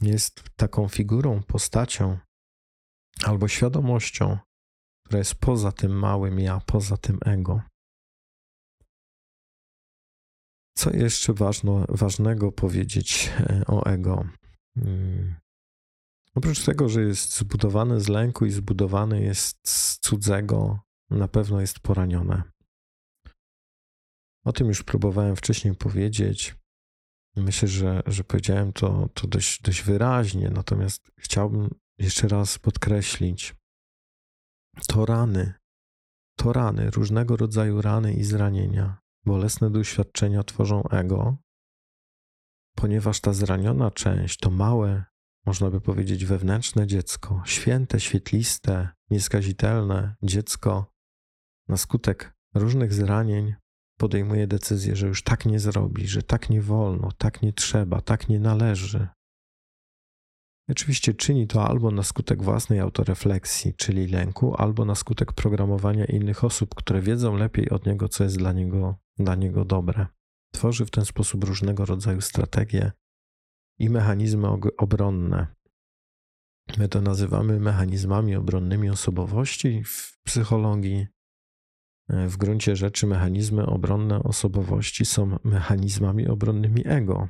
[0.00, 2.18] Jest taką figurą, postacią
[3.24, 4.38] albo świadomością,
[5.04, 7.62] która jest poza tym małym ja, poza tym ego.
[10.76, 14.24] Co jeszcze ważno, ważnego powiedzieć e, o ego?
[16.36, 21.80] Oprócz tego, że jest zbudowany z lęku i zbudowany jest z cudzego, na pewno jest
[21.80, 22.42] poranione.
[24.44, 26.56] O tym już próbowałem wcześniej powiedzieć.
[27.36, 33.54] Myślę, że, że powiedziałem to, to dość, dość wyraźnie, natomiast chciałbym jeszcze raz podkreślić,
[34.88, 35.54] to rany,
[36.38, 41.36] to rany, różnego rodzaju rany i zranienia, bolesne doświadczenia tworzą ego,
[42.74, 45.04] ponieważ ta zraniona część, to małe,
[45.46, 50.92] można by powiedzieć, wewnętrzne dziecko, święte, świetliste, nieskazitelne dziecko,
[51.68, 53.54] na skutek różnych zranień
[53.98, 58.28] podejmuje decyzję, że już tak nie zrobi, że tak nie wolno, tak nie trzeba, tak
[58.28, 59.08] nie należy.
[60.70, 66.44] Oczywiście czyni to albo na skutek własnej autorefleksji, czyli lęku, albo na skutek programowania innych
[66.44, 70.06] osób, które wiedzą lepiej od niego, co jest dla niego, dla niego dobre.
[70.52, 72.92] Tworzy w ten sposób różnego rodzaju strategie
[73.78, 75.46] i mechanizmy obronne.
[76.78, 81.06] My to nazywamy mechanizmami obronnymi osobowości w psychologii.
[82.08, 87.28] W gruncie rzeczy mechanizmy obronne osobowości są mechanizmami obronnymi ego.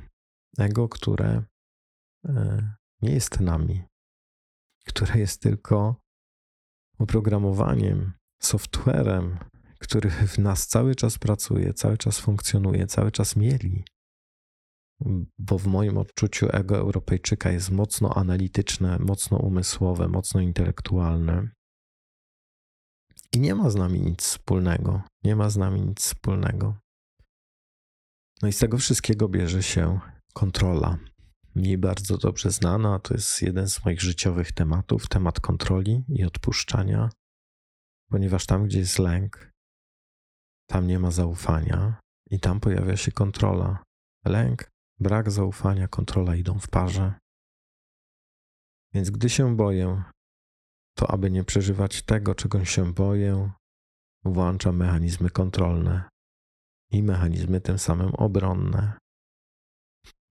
[0.57, 1.43] Ego, które
[2.25, 3.83] e, nie jest nami,
[4.85, 5.95] które jest tylko
[6.99, 9.37] oprogramowaniem, softwarem,
[9.79, 13.85] który w nas cały czas pracuje, cały czas funkcjonuje, cały czas mieli.
[15.39, 21.49] Bo w moim odczuciu ego Europejczyka jest mocno analityczne, mocno umysłowe, mocno intelektualne.
[23.33, 25.01] I nie ma z nami nic wspólnego.
[25.23, 26.77] Nie ma z nami nic wspólnego.
[28.41, 29.99] No i z tego wszystkiego bierze się
[30.33, 30.97] kontrola,
[31.55, 32.99] mi bardzo dobrze znana.
[32.99, 37.09] To jest jeden z moich życiowych tematów temat kontroli i odpuszczania,
[38.09, 39.51] ponieważ tam, gdzie jest lęk,
[40.67, 43.83] tam nie ma zaufania i tam pojawia się kontrola.
[44.25, 47.13] Lęk, brak zaufania, kontrola idą w parze.
[48.93, 50.03] Więc gdy się boję,
[50.97, 53.51] to aby nie przeżywać tego, czego się boję,
[54.25, 56.09] włączam mechanizmy kontrolne
[56.91, 58.97] i mechanizmy tym samym obronne.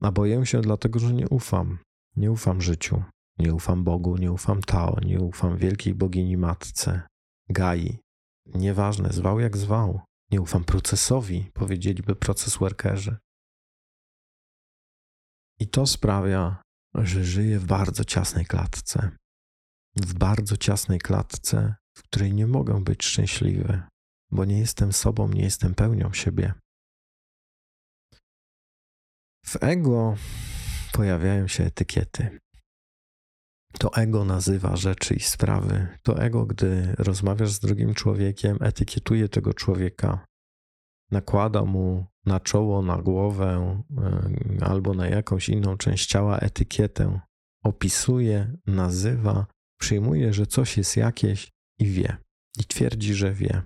[0.00, 1.79] A boję się dlatego, że nie ufam.
[2.16, 3.02] Nie ufam życiu.
[3.38, 7.02] Nie ufam Bogu, nie ufam Tao, nie ufam wielkiej bogini matce,
[7.48, 7.98] Gai.
[8.46, 10.00] Nieważne, zwał jak zwał.
[10.31, 13.16] Nie ufam procesowi, powiedzieliby proces workerzy.
[15.61, 16.62] I to sprawia,
[16.95, 19.11] że żyję w bardzo ciasnej klatce.
[19.97, 23.83] W bardzo ciasnej klatce, w której nie mogę być szczęśliwy,
[24.31, 26.55] bo nie jestem sobą, nie jestem pełnią siebie.
[29.47, 30.16] W ego
[30.92, 32.38] pojawiają się etykiety.
[33.79, 35.99] To ego nazywa rzeczy i sprawy.
[36.03, 40.25] To ego, gdy rozmawiasz z drugim człowiekiem, etykietuje tego człowieka,
[41.11, 43.83] nakłada mu na czoło, na głowę
[44.61, 47.21] albo na jakąś inną część ciała etykietę.
[47.64, 49.47] Opisuje, nazywa,
[49.81, 52.16] przyjmuje, że coś jest jakieś i wie.
[52.59, 53.62] I twierdzi, że wie.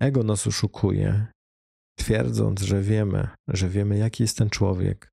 [0.00, 1.26] Ego nas oszukuje
[1.98, 5.10] twierdząc, że wiemy, że wiemy, jaki jest ten człowiek,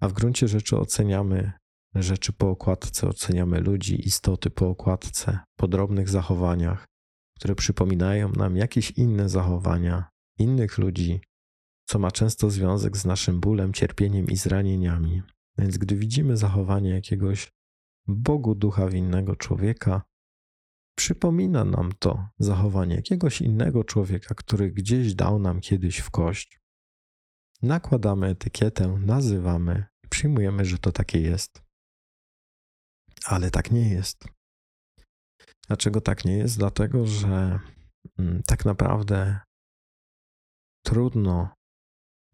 [0.00, 1.52] a w gruncie rzeczy oceniamy
[1.94, 6.86] rzeczy po okładce, oceniamy ludzi, istoty po okładce, po drobnych zachowaniach,
[7.36, 11.20] które przypominają nam jakieś inne zachowania innych ludzi,
[11.84, 15.22] co ma często związek z naszym bólem, cierpieniem i zranieniami.
[15.58, 17.52] Więc gdy widzimy zachowanie jakiegoś
[18.06, 20.02] Bogu ducha winnego człowieka,
[20.98, 26.60] Przypomina nam to zachowanie jakiegoś innego człowieka, który gdzieś dał nam kiedyś w kość.
[27.62, 31.62] Nakładamy etykietę, nazywamy przyjmujemy, że to takie jest.
[33.24, 34.35] Ale tak nie jest.
[35.66, 36.58] Dlaczego tak nie jest?
[36.58, 37.60] Dlatego, że
[38.18, 39.40] mm, tak naprawdę
[40.84, 41.48] trudno,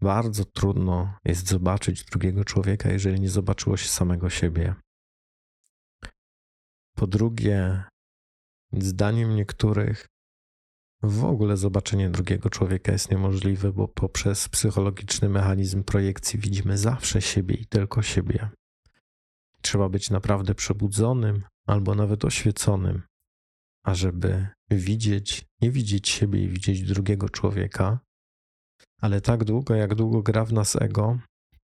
[0.00, 4.74] bardzo trudno jest zobaczyć drugiego człowieka, jeżeli nie zobaczyło się samego siebie.
[6.96, 7.84] Po drugie,
[8.78, 10.08] Zdaniem niektórych
[11.02, 17.54] w ogóle zobaczenie drugiego człowieka jest niemożliwe, bo poprzez psychologiczny mechanizm projekcji widzimy zawsze siebie
[17.54, 18.48] i tylko siebie.
[19.62, 23.02] Trzeba być naprawdę przebudzonym albo nawet oświeconym,
[23.84, 27.98] ażeby widzieć, nie widzieć siebie i widzieć drugiego człowieka,
[29.00, 31.18] ale tak długo, jak długo gra w nas ego,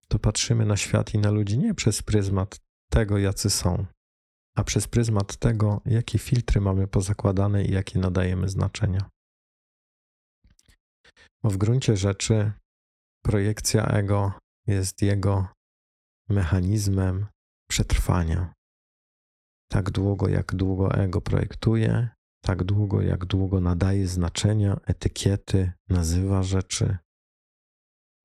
[0.08, 3.86] to patrzymy na świat i na ludzi nie przez pryzmat tego, jacy są,
[4.56, 9.10] a przez pryzmat tego, jakie filtry mamy pozakładane i jakie nadajemy znaczenia.
[11.42, 12.52] Bo w gruncie rzeczy
[13.24, 14.32] projekcja ego
[14.66, 15.48] jest jego
[16.28, 17.26] mechanizmem
[17.70, 18.54] przetrwania.
[19.70, 22.08] Tak długo, jak długo ego projektuje,
[22.42, 26.98] tak długo, jak długo nadaje znaczenia, etykiety, nazywa rzeczy,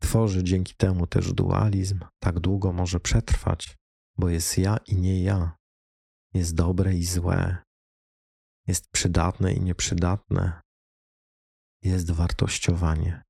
[0.02, 3.78] tworzy dzięki temu też dualizm, tak długo może przetrwać,
[4.18, 5.58] bo jest ja i nie ja,
[6.34, 7.58] jest dobre i złe,
[8.68, 10.62] jest przydatne i nieprzydatne,
[11.84, 13.24] jest wartościowanie.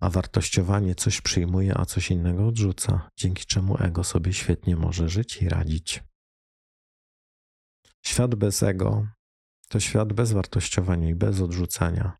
[0.00, 5.42] A wartościowanie coś przyjmuje, a coś innego odrzuca, dzięki czemu ego sobie świetnie może żyć
[5.42, 6.02] i radzić.
[8.04, 9.06] Świat bez ego
[9.72, 12.18] to świat bez wartościowania i bez odrzucania.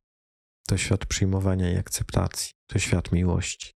[0.69, 2.53] To świat przyjmowania i akceptacji.
[2.67, 3.73] To świat miłości.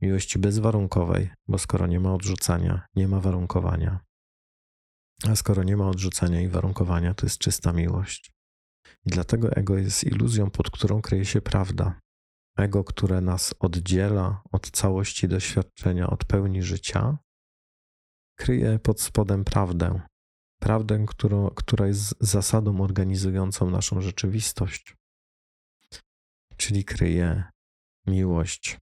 [0.00, 4.00] Miłości bezwarunkowej, bo skoro nie ma odrzucania, nie ma warunkowania.
[5.28, 8.32] A skoro nie ma odrzucania i warunkowania, to jest czysta miłość.
[9.06, 12.00] I dlatego ego jest iluzją, pod którą kryje się prawda.
[12.58, 17.18] Ego, które nas oddziela od całości doświadczenia, od pełni życia,
[18.38, 20.00] kryje pod spodem prawdę.
[20.62, 24.96] Prawdę, którą, która jest zasadą organizującą naszą rzeczywistość.
[26.56, 27.44] Czyli kryje
[28.06, 28.78] miłość,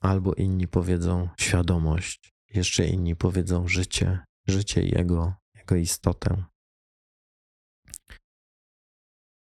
[0.00, 6.44] albo inni powiedzą świadomość, jeszcze inni powiedzą życie, życie jego, jego istotę.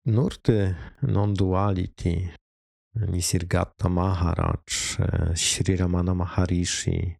[0.04, 2.28] Nurty non-duality,
[2.94, 4.56] Nisirgatta Maharaj,
[5.34, 7.16] Sri Ramana Maharishi,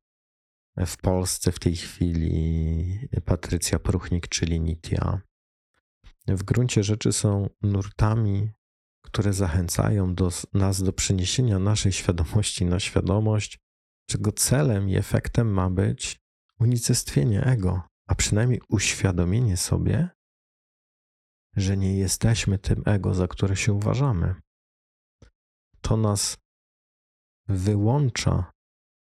[0.86, 5.20] w Polsce w tej chwili Patrycja Pruchnik, czyli Nitya.
[6.28, 8.50] W gruncie rzeczy są nurtami,
[9.02, 13.58] które zachęcają do, nas do przeniesienia naszej świadomości na świadomość,
[14.06, 16.20] czego celem i efektem ma być
[16.58, 20.08] unicestwienie ego, a przynajmniej uświadomienie sobie,
[21.56, 24.34] że nie jesteśmy tym ego, za które się uważamy.
[25.80, 26.36] To nas
[27.48, 28.52] wyłącza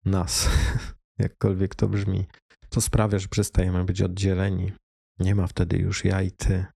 [0.04, 0.48] nas,
[1.18, 2.26] jakkolwiek to brzmi.
[2.68, 4.72] To sprawia, że przestajemy być oddzieleni.
[5.18, 6.66] Nie ma wtedy już ja i ty,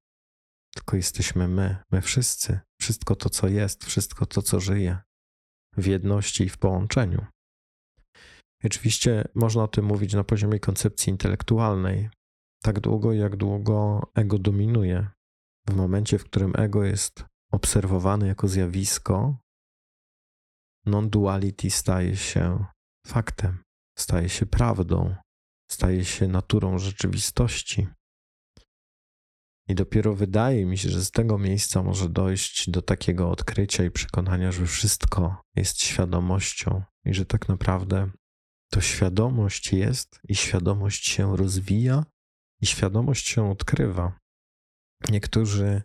[0.75, 2.61] tylko jesteśmy my, my wszyscy.
[2.81, 4.99] Wszystko to, co jest, wszystko to, co żyje,
[5.77, 7.27] w jedności i w połączeniu.
[8.63, 12.11] I oczywiście można o tym mówić na poziomie koncepcji intelektualnej,
[12.63, 15.09] tak długo, jak długo ego dominuje
[15.69, 19.37] w momencie, w którym ego jest obserwowane jako zjawisko,
[20.87, 22.65] non-duality staje się
[23.07, 23.63] faktem,
[24.01, 25.15] staje się prawdą,
[25.71, 27.89] staje się naturą rzeczywistości.
[29.69, 33.91] I dopiero wydaje mi się, że z tego miejsca może dojść do takiego odkrycia i
[33.91, 38.11] przekonania, że wszystko jest świadomością i że tak naprawdę
[38.71, 42.05] to świadomość jest i świadomość się rozwija
[42.63, 44.19] i świadomość się odkrywa.
[45.11, 45.83] Niektórzy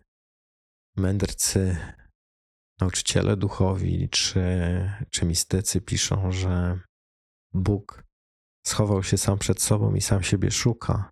[0.98, 1.78] mędrcy,
[2.80, 4.44] nauczyciele duchowi czy,
[5.10, 6.80] czy mistycy piszą, że
[7.54, 8.05] Bóg
[8.68, 11.12] schował się sam przed sobą i sam siebie szuka.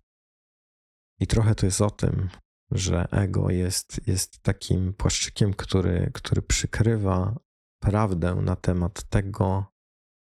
[1.20, 2.28] I trochę to jest o tym,
[2.70, 7.36] że ego jest, jest takim płaszczykiem, który, który przykrywa
[7.80, 9.66] prawdę na temat tego,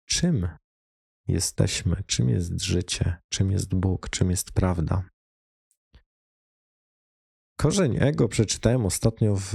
[0.05, 0.49] czym
[1.27, 5.09] jesteśmy, czym jest życie, czym jest Bóg, czym jest prawda.
[7.59, 9.53] Korzeń ego przeczytałem ostatnio w,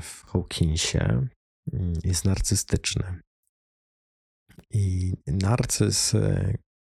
[0.00, 1.26] w Hawkinsie.
[2.04, 3.20] Jest narcystyczny.
[4.72, 6.12] I narcyz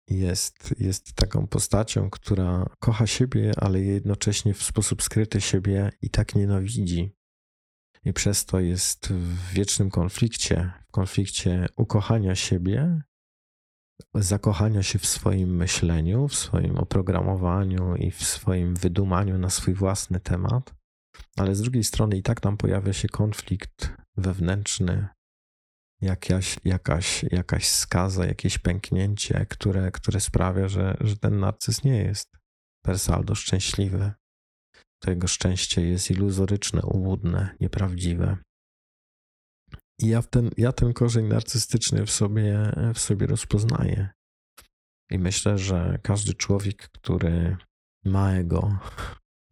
[0.08, 6.34] jest, jest taką postacią, która kocha siebie, ale jednocześnie w sposób skryty siebie i tak
[6.34, 7.16] nienawidzi.
[8.04, 13.02] I przez to jest w wiecznym konflikcie, w konflikcie ukochania siebie
[14.14, 20.20] zakochania się w swoim myśleniu, w swoim oprogramowaniu i w swoim wydumaniu na swój własny
[20.20, 20.74] temat,
[21.36, 25.08] ale z drugiej strony i tak tam pojawia się konflikt wewnętrzny,
[26.02, 32.36] jakaś, jakaś, jakaś skaza, jakieś pęknięcie, które, które sprawia, że, że ten narcyz nie jest
[32.84, 34.12] per saldo szczęśliwy.
[35.02, 38.36] To jego szczęście jest iluzoryczne, ułudne, nieprawdziwe.
[40.00, 44.10] I ja ten, ja ten korzeń narcystyczny w sobie, w sobie rozpoznaję.
[45.10, 47.56] I myślę, że każdy człowiek, który
[48.04, 48.78] ma ego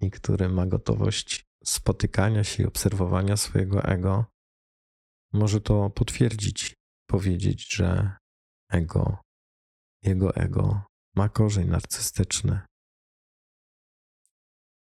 [0.00, 4.29] i który ma gotowość spotykania się i obserwowania swojego ego
[5.32, 6.74] może to potwierdzić,
[7.06, 8.16] powiedzieć, że
[8.70, 9.18] ego,
[10.02, 10.82] jego ego
[11.16, 12.60] ma korzeń narcystyczny.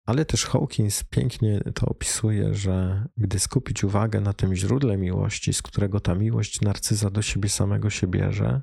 [0.06, 5.62] Ale też Hawkins pięknie to opisuje, że gdy skupić uwagę na tym źródle miłości, z
[5.62, 8.62] którego ta miłość narcyza do siebie samego się bierze,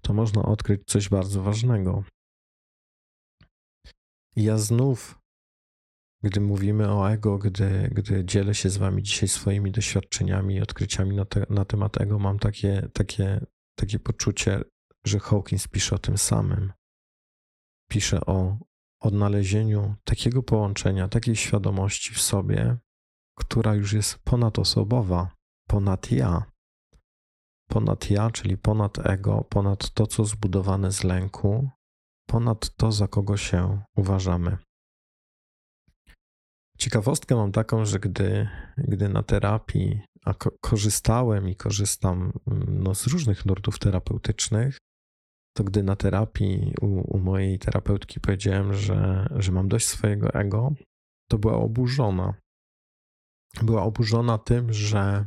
[0.00, 2.04] to można odkryć coś bardzo ważnego.
[4.36, 5.18] Ja znów,
[6.26, 11.16] gdy mówimy o ego, gdy, gdy dzielę się z Wami dzisiaj swoimi doświadczeniami i odkryciami
[11.16, 13.46] na, te, na temat ego, mam takie, takie,
[13.78, 14.60] takie poczucie,
[15.06, 16.72] że Hawkins pisze o tym samym.
[17.90, 18.58] Pisze o
[19.00, 22.76] odnalezieniu takiego połączenia, takiej świadomości w sobie,
[23.38, 25.30] która już jest ponadosobowa,
[25.68, 26.42] ponad ja.
[27.68, 31.70] Ponad ja, czyli ponad ego, ponad to, co zbudowane z lęku,
[32.26, 34.65] ponad to, za kogo się uważamy.
[36.78, 38.48] Ciekawostkę mam taką, że gdy,
[38.78, 44.78] gdy na terapii a ko korzystałem i korzystam mm, no, z różnych nurtów terapeutycznych,
[45.56, 50.74] to gdy na terapii u, u, mojej terapeutki powiedziałem, że, że mam dość swojego ego,
[51.30, 52.34] to była oburzona.
[53.62, 55.26] Była oburzona tym, że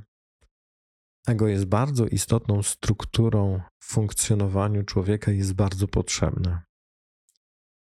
[1.28, 6.62] ego jest bardzo istotną strukturą w funkcjonowaniu człowieka i jest bardzo potrzebne.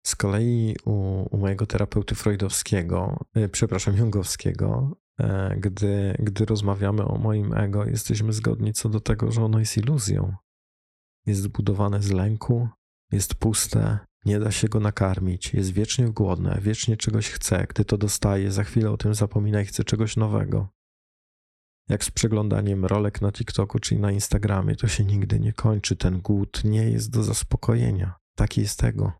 [0.08, 7.18] Z kolei u, u mojego terapeuty freudowskiego, yy, przepraszam, jungowskiego, yy, gdy, gdy rozmawiamy o
[7.18, 10.36] moim ego, jesteśmy zgodni co do tego, że ono jest iluzją
[11.28, 12.68] jest zbudowane z lęku,
[13.12, 17.66] jest puste, nie da się go nakarmić, jest wiecznie głodne, wiecznie czegoś chce.
[17.68, 20.68] Gdy to dostaje, za chwilę o tym zapomina i chce czegoś nowego.
[21.88, 25.96] Jak z przeglądaniem rolek na TikToku czy na Instagramie, to się nigdy nie kończy.
[25.96, 28.14] Ten głód nie jest do zaspokojenia.
[28.36, 29.12] Taki jest tego.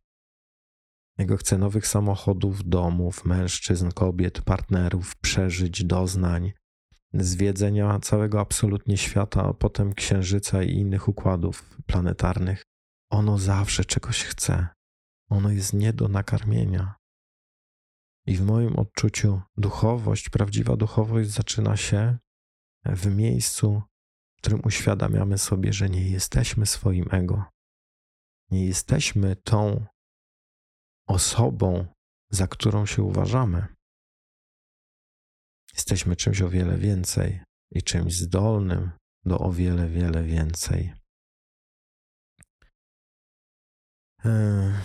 [1.18, 6.52] Jego chce nowych samochodów, domów, mężczyzn, kobiet, partnerów, przeżyć, doznań,
[7.14, 12.62] zwiedzenia całego absolutnie świata, a potem księżyca i innych układów planetarnych,
[13.10, 14.68] ono zawsze czegoś chce.
[15.30, 16.94] Ono jest nie do nakarmienia.
[18.26, 22.18] I w moim odczuciu duchowość, prawdziwa duchowość zaczyna się
[22.84, 23.82] w miejscu,
[24.36, 27.44] w którym uświadamiamy sobie, że nie jesteśmy swoim ego.
[28.50, 29.86] Nie jesteśmy tą
[31.08, 31.86] osobą,
[32.30, 33.66] za którą się uważamy.
[35.74, 37.40] Jesteśmy czymś o wiele więcej
[37.72, 38.90] i czymś zdolnym
[39.24, 40.94] do o wiele, wiele więcej.
[44.24, 44.82] E,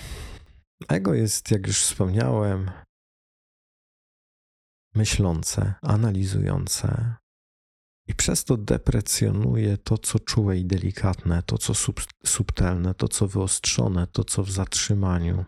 [0.90, 2.72] ego jest, jak już wspomniałem,
[4.96, 7.16] myślące, analizujące
[8.08, 13.28] i przez to deprecjonuje to, co czułe i delikatne, to, co sub, subtelne, to, co
[13.28, 15.46] wyostrzone, to, co w zatrzymaniu.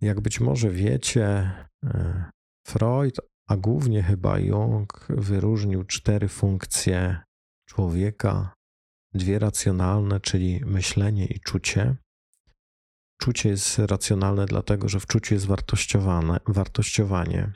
[0.00, 1.26] Jak być może wiecie,
[1.84, 2.30] e,
[2.66, 7.20] Freud, a głównie chyba Jung, wyróżnił cztery funkcje
[7.68, 8.54] człowieka,
[9.14, 11.96] dwie racjonalne, czyli myślenie i czucie.
[13.20, 17.52] Czucie jest racjonalne, dlatego że w czuciu jest wartościowane, wartościowanie.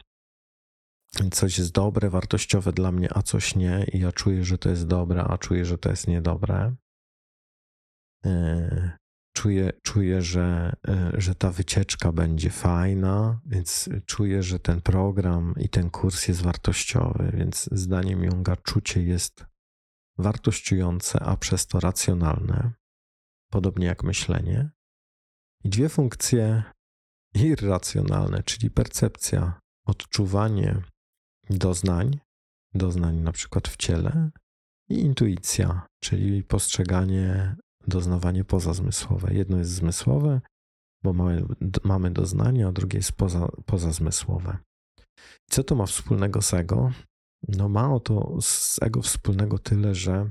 [1.33, 4.87] Coś jest dobre, wartościowe dla mnie, a coś nie, i ja czuję, że to jest
[4.87, 6.75] dobre, a czuję, że to jest niedobre.
[9.33, 15.69] Czuję, czuję że, e, że ta wycieczka będzie fajna, więc czuję, że ten program i
[15.69, 19.45] ten kurs jest wartościowy, więc zdaniem Junga czucie jest
[20.19, 22.73] wartościujące, a przez to racjonalne,
[23.51, 24.71] podobnie jak myślenie.
[25.65, 26.63] I dwie funkcje
[27.35, 30.83] irracjonalne, czyli percepcja, odczuwanie
[31.51, 32.19] doznań,
[32.75, 34.31] doznań na przykład w ciele,
[34.89, 37.57] i intuicja, czyli postrzeganie
[37.87, 39.35] doznawanie pozazmysłowe.
[39.35, 40.41] Jedno jest zmysłowe,
[41.03, 41.47] bo mamy,
[41.85, 44.59] mamy doznanie, a drugie jest poza, pozazmysłowe.
[45.51, 46.93] Co to ma wspólnego z ego?
[47.49, 50.31] No ma to z ego wspólnego tyle, że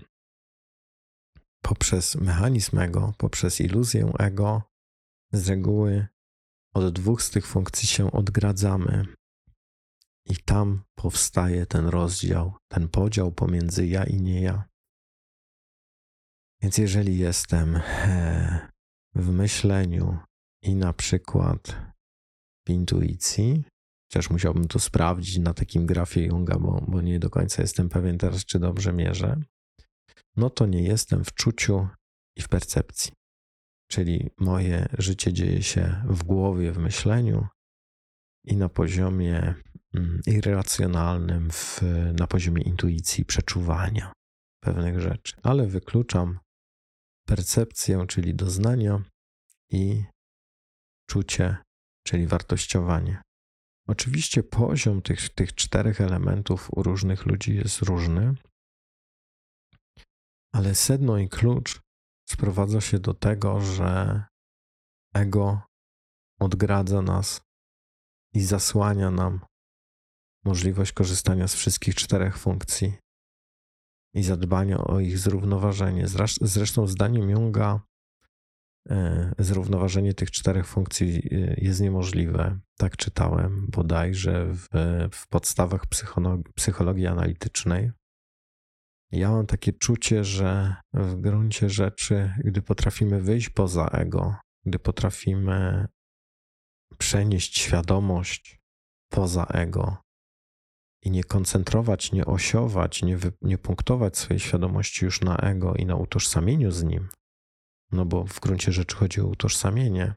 [1.61, 4.61] poprzez mechanizm ego, poprzez iluzję ego,
[5.33, 6.07] z reguły
[6.73, 9.05] od dwóch z tych funkcji się odgradzamy.
[10.25, 14.70] I tam powstaje ten rozdział, ten podział pomiędzy ja i nie ja.
[16.61, 18.69] Więc jeżeli jestem e,
[19.15, 20.17] w myśleniu
[20.63, 21.75] i na przykład
[22.67, 23.63] w intuicji,
[24.09, 28.17] chociaż musiałbym to sprawdzić na takim grafie Junga, bo, bo nie do końca jestem pewien
[28.17, 29.41] teraz, czy dobrze mierzę,
[30.35, 31.87] no to nie jestem w czuciu
[32.37, 33.11] i w percepcji.
[33.89, 37.47] Czyli moje życie dzieje się w głowie, w myśleniu
[38.45, 39.53] i na poziomie
[39.93, 41.81] mm, irracjonalnym, w,
[42.19, 44.13] na poziomie intuicji, przeczuwania
[44.63, 46.39] pewnych rzeczy, ale wykluczam
[47.31, 49.03] percepcję, czyli doznania
[49.69, 50.03] i
[51.09, 51.57] czucie,
[52.07, 53.21] czyli wartościowanie.
[53.87, 58.33] Oczywiście poziom tych, tych czterech elementów u różnych ludzi jest różny,
[60.53, 61.79] ale sedno i klucz
[62.29, 64.23] sprowadza się do tego, że
[65.15, 65.61] ego
[66.39, 67.41] odgradza nas
[68.33, 69.45] i zasłania nam
[70.45, 72.97] możliwość korzystania z wszystkich czterech funkcji
[74.13, 76.05] i zadbania o ich zrównoważenie.
[76.41, 77.81] Zresztą zdaniem Junga
[78.89, 82.59] e, zrównoważenie tych czterech funkcji e, jest niemożliwe.
[82.77, 84.67] Tak czytałem bodajże w,
[85.11, 87.91] w podstawach psychologii, psychologii analitycznej.
[89.11, 94.35] Ja mam takie czucie, że w gruncie rzeczy, gdy potrafimy wyjść poza ego,
[94.65, 95.87] gdy potrafimy
[96.97, 98.61] przenieść świadomość
[99.09, 99.97] poza ego
[101.03, 105.85] i nie koncentrować, nie osiować, nie, wy, nie punktować swojej świadomości już na ego i
[105.85, 107.09] na utożsamieniu z nim,
[107.91, 110.13] no bo w gruncie rzeczy chodzi o utożsamienie,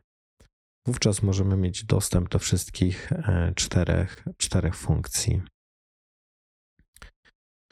[0.87, 5.43] wówczas możemy mieć dostęp do wszystkich e, czterech, czterech funkcji.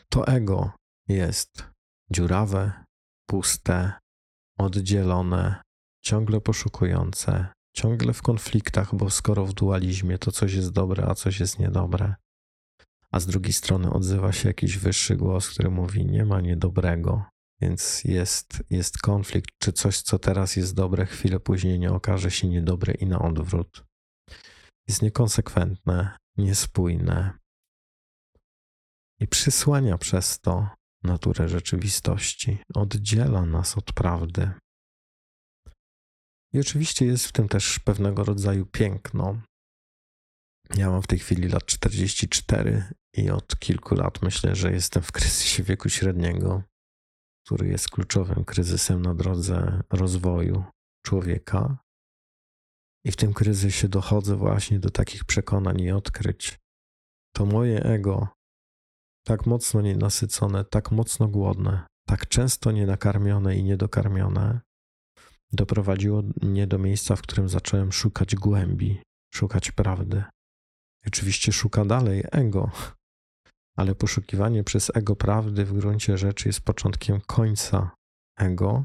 [0.09, 0.73] To ego
[1.09, 1.65] jest
[2.11, 2.85] dziurawe,
[3.27, 3.93] puste,
[4.59, 5.63] oddzielone,
[6.03, 11.41] ciągle poszukujące, ciągle w konfliktach, bo skoro w dualizmie to coś jest dobre, a coś
[11.41, 12.15] jest niedobre,
[13.13, 17.25] a z drugiej strony odzywa się jakiś wyższy głos, który mówi: Nie ma niedobrego,
[17.61, 22.49] więc jest, jest konflikt, czy coś, co teraz jest dobre, chwilę później nie okaże się
[22.49, 23.85] niedobre i na odwrót.
[24.89, 27.39] Jest niekonsekwentne, niespójne
[29.21, 30.69] i przysłania przez to
[31.05, 34.51] naturę rzeczywistości, oddziela nas od prawdy.
[36.55, 39.43] I oczywiście jest w tym też pewnego rodzaju piękno.
[40.77, 42.85] Ja mam w tej chwili lat 44
[43.16, 46.62] i od kilku lat myślę, że jestem w kryzysie wieku średniego,
[47.47, 50.64] który jest kluczowym kryzysem na drodze rozwoju
[51.07, 51.79] człowieka.
[53.07, 56.59] I w tym kryzysie dochodzę właśnie do takich przekonań i odkryć.
[57.37, 58.29] To moje ego
[59.27, 64.61] tak mocno nienasycone, tak mocno głodne, tak często nienakarmione i niedokarmione,
[65.53, 69.03] doprowadziło mnie do miejsca, w którym zacząłem szukać głębi,
[69.35, 70.25] szukać prawdy.
[71.07, 72.70] Oczywiście szuka dalej ego,
[73.76, 77.90] ale poszukiwanie przez ego prawdy w gruncie rzeczy jest początkiem końca
[78.38, 78.84] ego.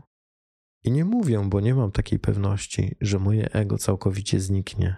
[0.84, 4.96] I nie mówię, bo nie mam takiej pewności, że moje ego całkowicie zniknie,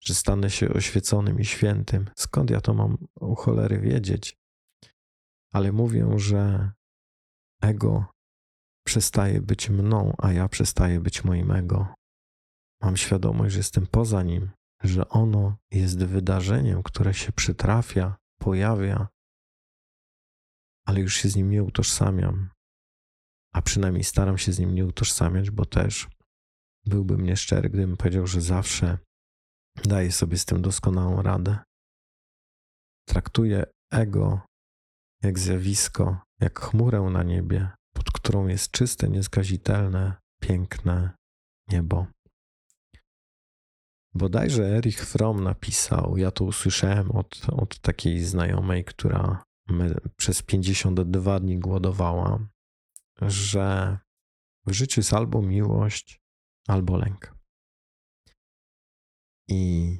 [0.00, 2.10] że stanę się oświeconym i świętym.
[2.16, 4.42] Skąd ja to mam u cholery wiedzieć?
[5.52, 6.70] ale mówią, że
[7.62, 8.06] ego
[8.86, 11.94] przestaje być mną, a ja przestaję być moim ego.
[12.82, 14.50] Mam świadomość, że jestem poza nim,
[14.82, 19.08] że ono jest wydarzeniem, które się przytrafia, pojawia,
[20.86, 22.50] ale już się z nim nie utożsamiam.
[23.54, 26.08] A przynajmniej staram się z nim nie utożsamiać, bo też
[26.86, 28.98] byłbym nieszczery, gdybym powiedział, że zawsze
[29.84, 31.58] daję sobie z tym doskonałą radę.
[33.08, 34.40] Traktuję ego
[35.22, 41.10] jak zjawisko, jak chmurę na niebie, pod którą jest czyste, nieskazitelne, piękne
[41.68, 42.06] niebo.
[44.14, 49.42] Bodajże Erich Fromm napisał, ja to usłyszałem od, od takiej znajomej, która
[50.16, 52.48] przez 52 dni głodowała,
[53.20, 53.98] że
[54.66, 56.20] w życiu jest albo miłość,
[56.68, 57.34] albo lęk.
[59.48, 59.98] I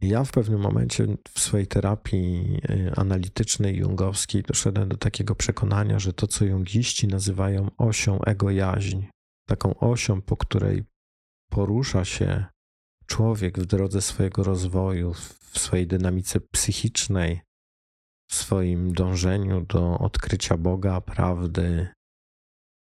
[0.00, 6.12] ja w pewnym momencie w swojej terapii y, analitycznej, jungowskiej doszedłem do takiego przekonania, że
[6.12, 9.06] to, co jungiści nazywają osią egojaźń,
[9.48, 10.84] taką osią, po której
[11.50, 12.53] porusza się
[13.06, 17.40] człowiek w drodze swojego rozwoju, w swojej dynamice psychicznej,
[18.30, 21.88] w swoim dążeniu do odkrycia Boga, prawdy,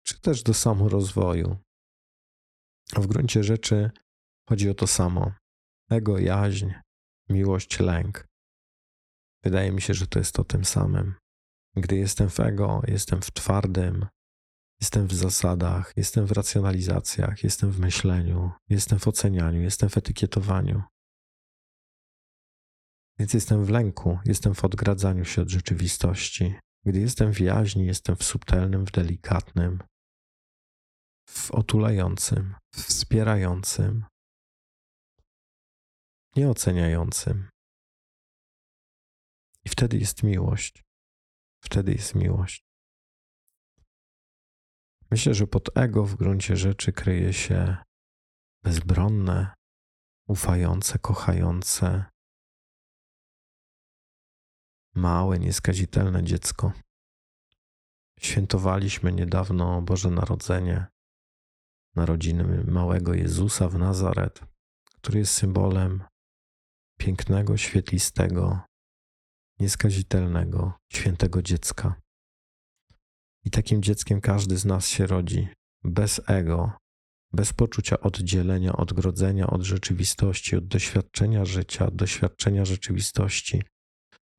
[0.05, 1.57] czy też do samorozwoju.
[2.93, 3.91] W gruncie rzeczy
[4.49, 5.31] chodzi o to samo.
[5.91, 6.71] Ego, jaźń,
[7.29, 8.27] miłość, lęk.
[9.43, 11.15] Wydaje mi się, że to jest o tym samym.
[11.75, 14.05] Gdy jestem w ego, jestem w twardym,
[14.81, 20.83] jestem w zasadach, jestem w racjonalizacjach, jestem w myśleniu, jestem w ocenianiu, jestem w etykietowaniu.
[23.19, 26.55] Więc jestem w lęku, jestem w odgradzaniu się od rzeczywistości.
[26.85, 29.83] Gdy jestem w jaźni, jestem w subtelnym, w delikatnym,
[31.29, 34.05] w otulającym, w wspierającym,
[36.35, 37.49] nieoceniającym.
[39.65, 40.83] I wtedy jest miłość.
[41.63, 42.64] Wtedy jest miłość.
[45.15, 47.77] Myślę, że pod ego w gruncie rzeczy kryje się
[48.63, 49.53] bezbronne,
[50.27, 52.05] ufające, kochające,
[54.95, 56.71] małe, nieskazitelne dziecko.
[58.19, 60.85] Świętowaliśmy niedawno Boże Narodzenie,
[61.95, 64.39] narodziny małego Jezusa w Nazaret,
[64.95, 66.03] który jest symbolem
[66.99, 68.59] pięknego, świetlistego,
[69.59, 72.04] nieskazitelnego, świętego dziecka.
[73.45, 75.47] I takim dzieckiem każdy z nas się rodzi,
[75.83, 76.71] bez ego,
[77.33, 83.63] bez poczucia oddzielenia, odgrodzenia od rzeczywistości, od doświadczenia życia, doświadczenia rzeczywistości,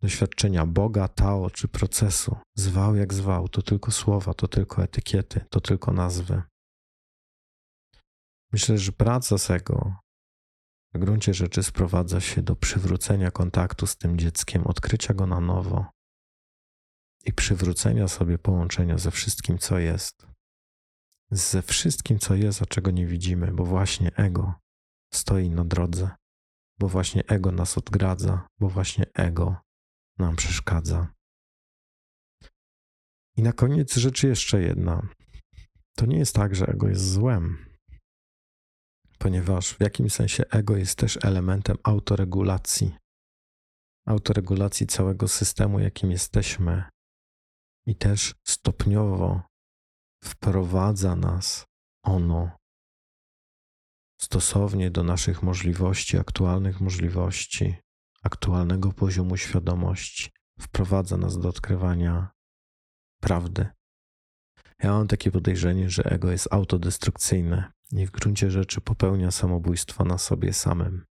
[0.02, 2.36] doświadczenia Boga, Tao czy procesu.
[2.56, 6.42] Zwał jak zwał, to tylko słowa, to tylko etykiety, to tylko nazwy.
[8.52, 9.96] Myślę, że praca z ego
[10.94, 15.95] w gruncie rzeczy sprowadza się do przywrócenia kontaktu z tym dzieckiem, odkrycia go na nowo
[17.26, 20.26] i przywrócenia sobie połączenia ze wszystkim, co jest.
[21.30, 24.54] Ze wszystkim, co jest, a czego nie widzimy, bo właśnie ego
[25.14, 26.10] stoi na drodze,
[26.78, 29.56] bo właśnie ego nas odgradza, bo właśnie ego
[30.18, 31.12] nam przeszkadza.
[33.36, 35.08] I na koniec rzeczy jeszcze jedna.
[35.96, 37.66] To nie jest tak, że ego jest złem,
[39.18, 42.96] ponieważ w jakimś sensie ego jest też elementem autoregulacji.
[44.06, 46.84] Autoregulacji całego systemu, jakim jesteśmy,
[47.86, 49.42] i też stopniowo
[50.24, 51.64] wprowadza nas
[52.02, 52.50] ono
[54.20, 57.76] stosownie do naszych możliwości, aktualnych możliwości,
[58.22, 60.30] aktualnego poziomu świadomości,
[60.60, 62.30] wprowadza nas do odkrywania
[63.20, 63.68] prawdy.
[64.82, 70.18] Ja mam takie podejrzenie, że ego jest autodestrukcyjne i w gruncie rzeczy popełnia samobójstwo na
[70.18, 71.04] sobie samym.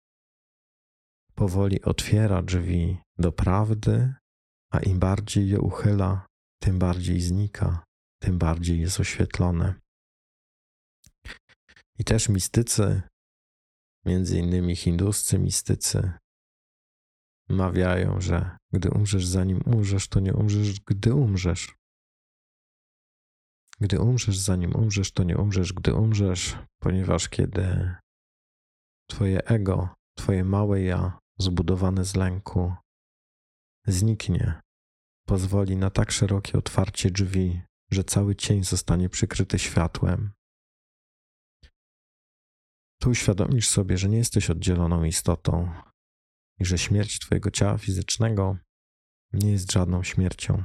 [1.35, 4.13] Powoli otwiera drzwi do prawdy,
[4.71, 6.25] a im bardziej je uchyla,
[6.59, 7.83] tym bardziej znika,
[8.21, 9.75] tym bardziej jest oświetlone.
[11.99, 13.01] I też mistycy,
[14.05, 16.11] między innymi hinduscy mistycy,
[17.49, 21.75] mawiają, że gdy umrzesz zanim umrzesz, to nie umrzesz, gdy umrzesz.
[23.79, 27.95] Gdy umrzesz, zanim umrzesz, to nie umrzesz, gdy umrzesz, ponieważ kiedy
[29.09, 32.73] Twoje ego, Twoje małe ja, zbudowane z lęku,
[33.87, 34.61] zniknie,
[35.25, 37.61] pozwoli na tak szerokie otwarcie drzwi,
[37.91, 40.33] że cały cień zostanie przykryty światłem.
[42.99, 45.73] Tu uświadomisz sobie, że nie jesteś oddzieloną istotą
[46.59, 48.57] i że śmierć Twojego ciała fizycznego
[49.33, 50.63] nie jest żadną śmiercią,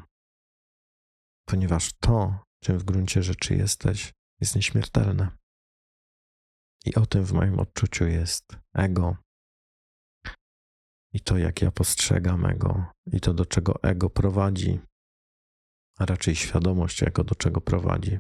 [1.45, 5.31] ponieważ to, czym w gruncie rzeczy jesteś, jest nieśmiertelne.
[6.85, 9.17] I o tym w moim odczuciu jest ego.
[11.13, 14.81] I to, jak ja postrzegam ego, i to, do czego ego prowadzi,
[15.99, 18.19] a raczej świadomość ego, do czego prowadzi.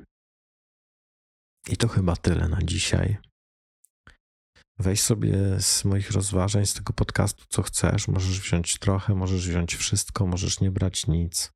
[1.68, 3.18] I to chyba tyle na dzisiaj.
[4.78, 8.08] Weź sobie z moich rozważań, z tego podcastu, co chcesz.
[8.08, 11.52] Możesz wziąć trochę, możesz wziąć wszystko, możesz nie brać nic.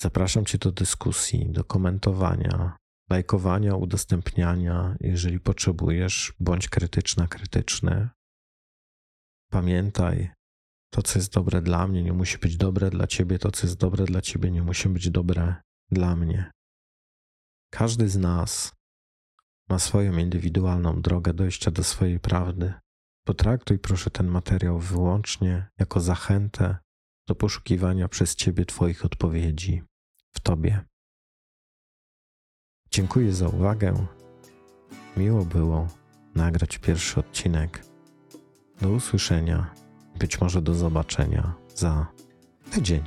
[0.00, 2.76] Zapraszam Cię do dyskusji, do komentowania,
[3.10, 4.96] lajkowania, udostępniania.
[5.00, 8.08] Jeżeli potrzebujesz, bądź krytyczna, krytyczny.
[9.50, 10.30] Pamiętaj,
[10.90, 13.78] to, co jest dobre dla mnie, nie musi być dobre dla Ciebie, to, co jest
[13.78, 15.54] dobre dla Ciebie, nie musi być dobre
[15.90, 16.50] dla mnie.
[17.70, 18.74] Każdy z nas
[19.68, 22.72] ma swoją indywidualną drogę dojścia do swojej prawdy.
[23.26, 26.76] Potraktuj proszę ten materiał wyłącznie jako zachętę
[27.28, 29.82] do poszukiwania przez Ciebie Twoich odpowiedzi
[30.34, 30.84] w Tobie.
[32.90, 34.06] Dziękuję za uwagę.
[35.16, 35.88] Miło było
[36.34, 37.84] nagrać pierwszy odcinek.
[38.80, 39.74] Do usłyszenia,
[40.20, 42.06] być może do zobaczenia za
[42.70, 43.02] tydzień.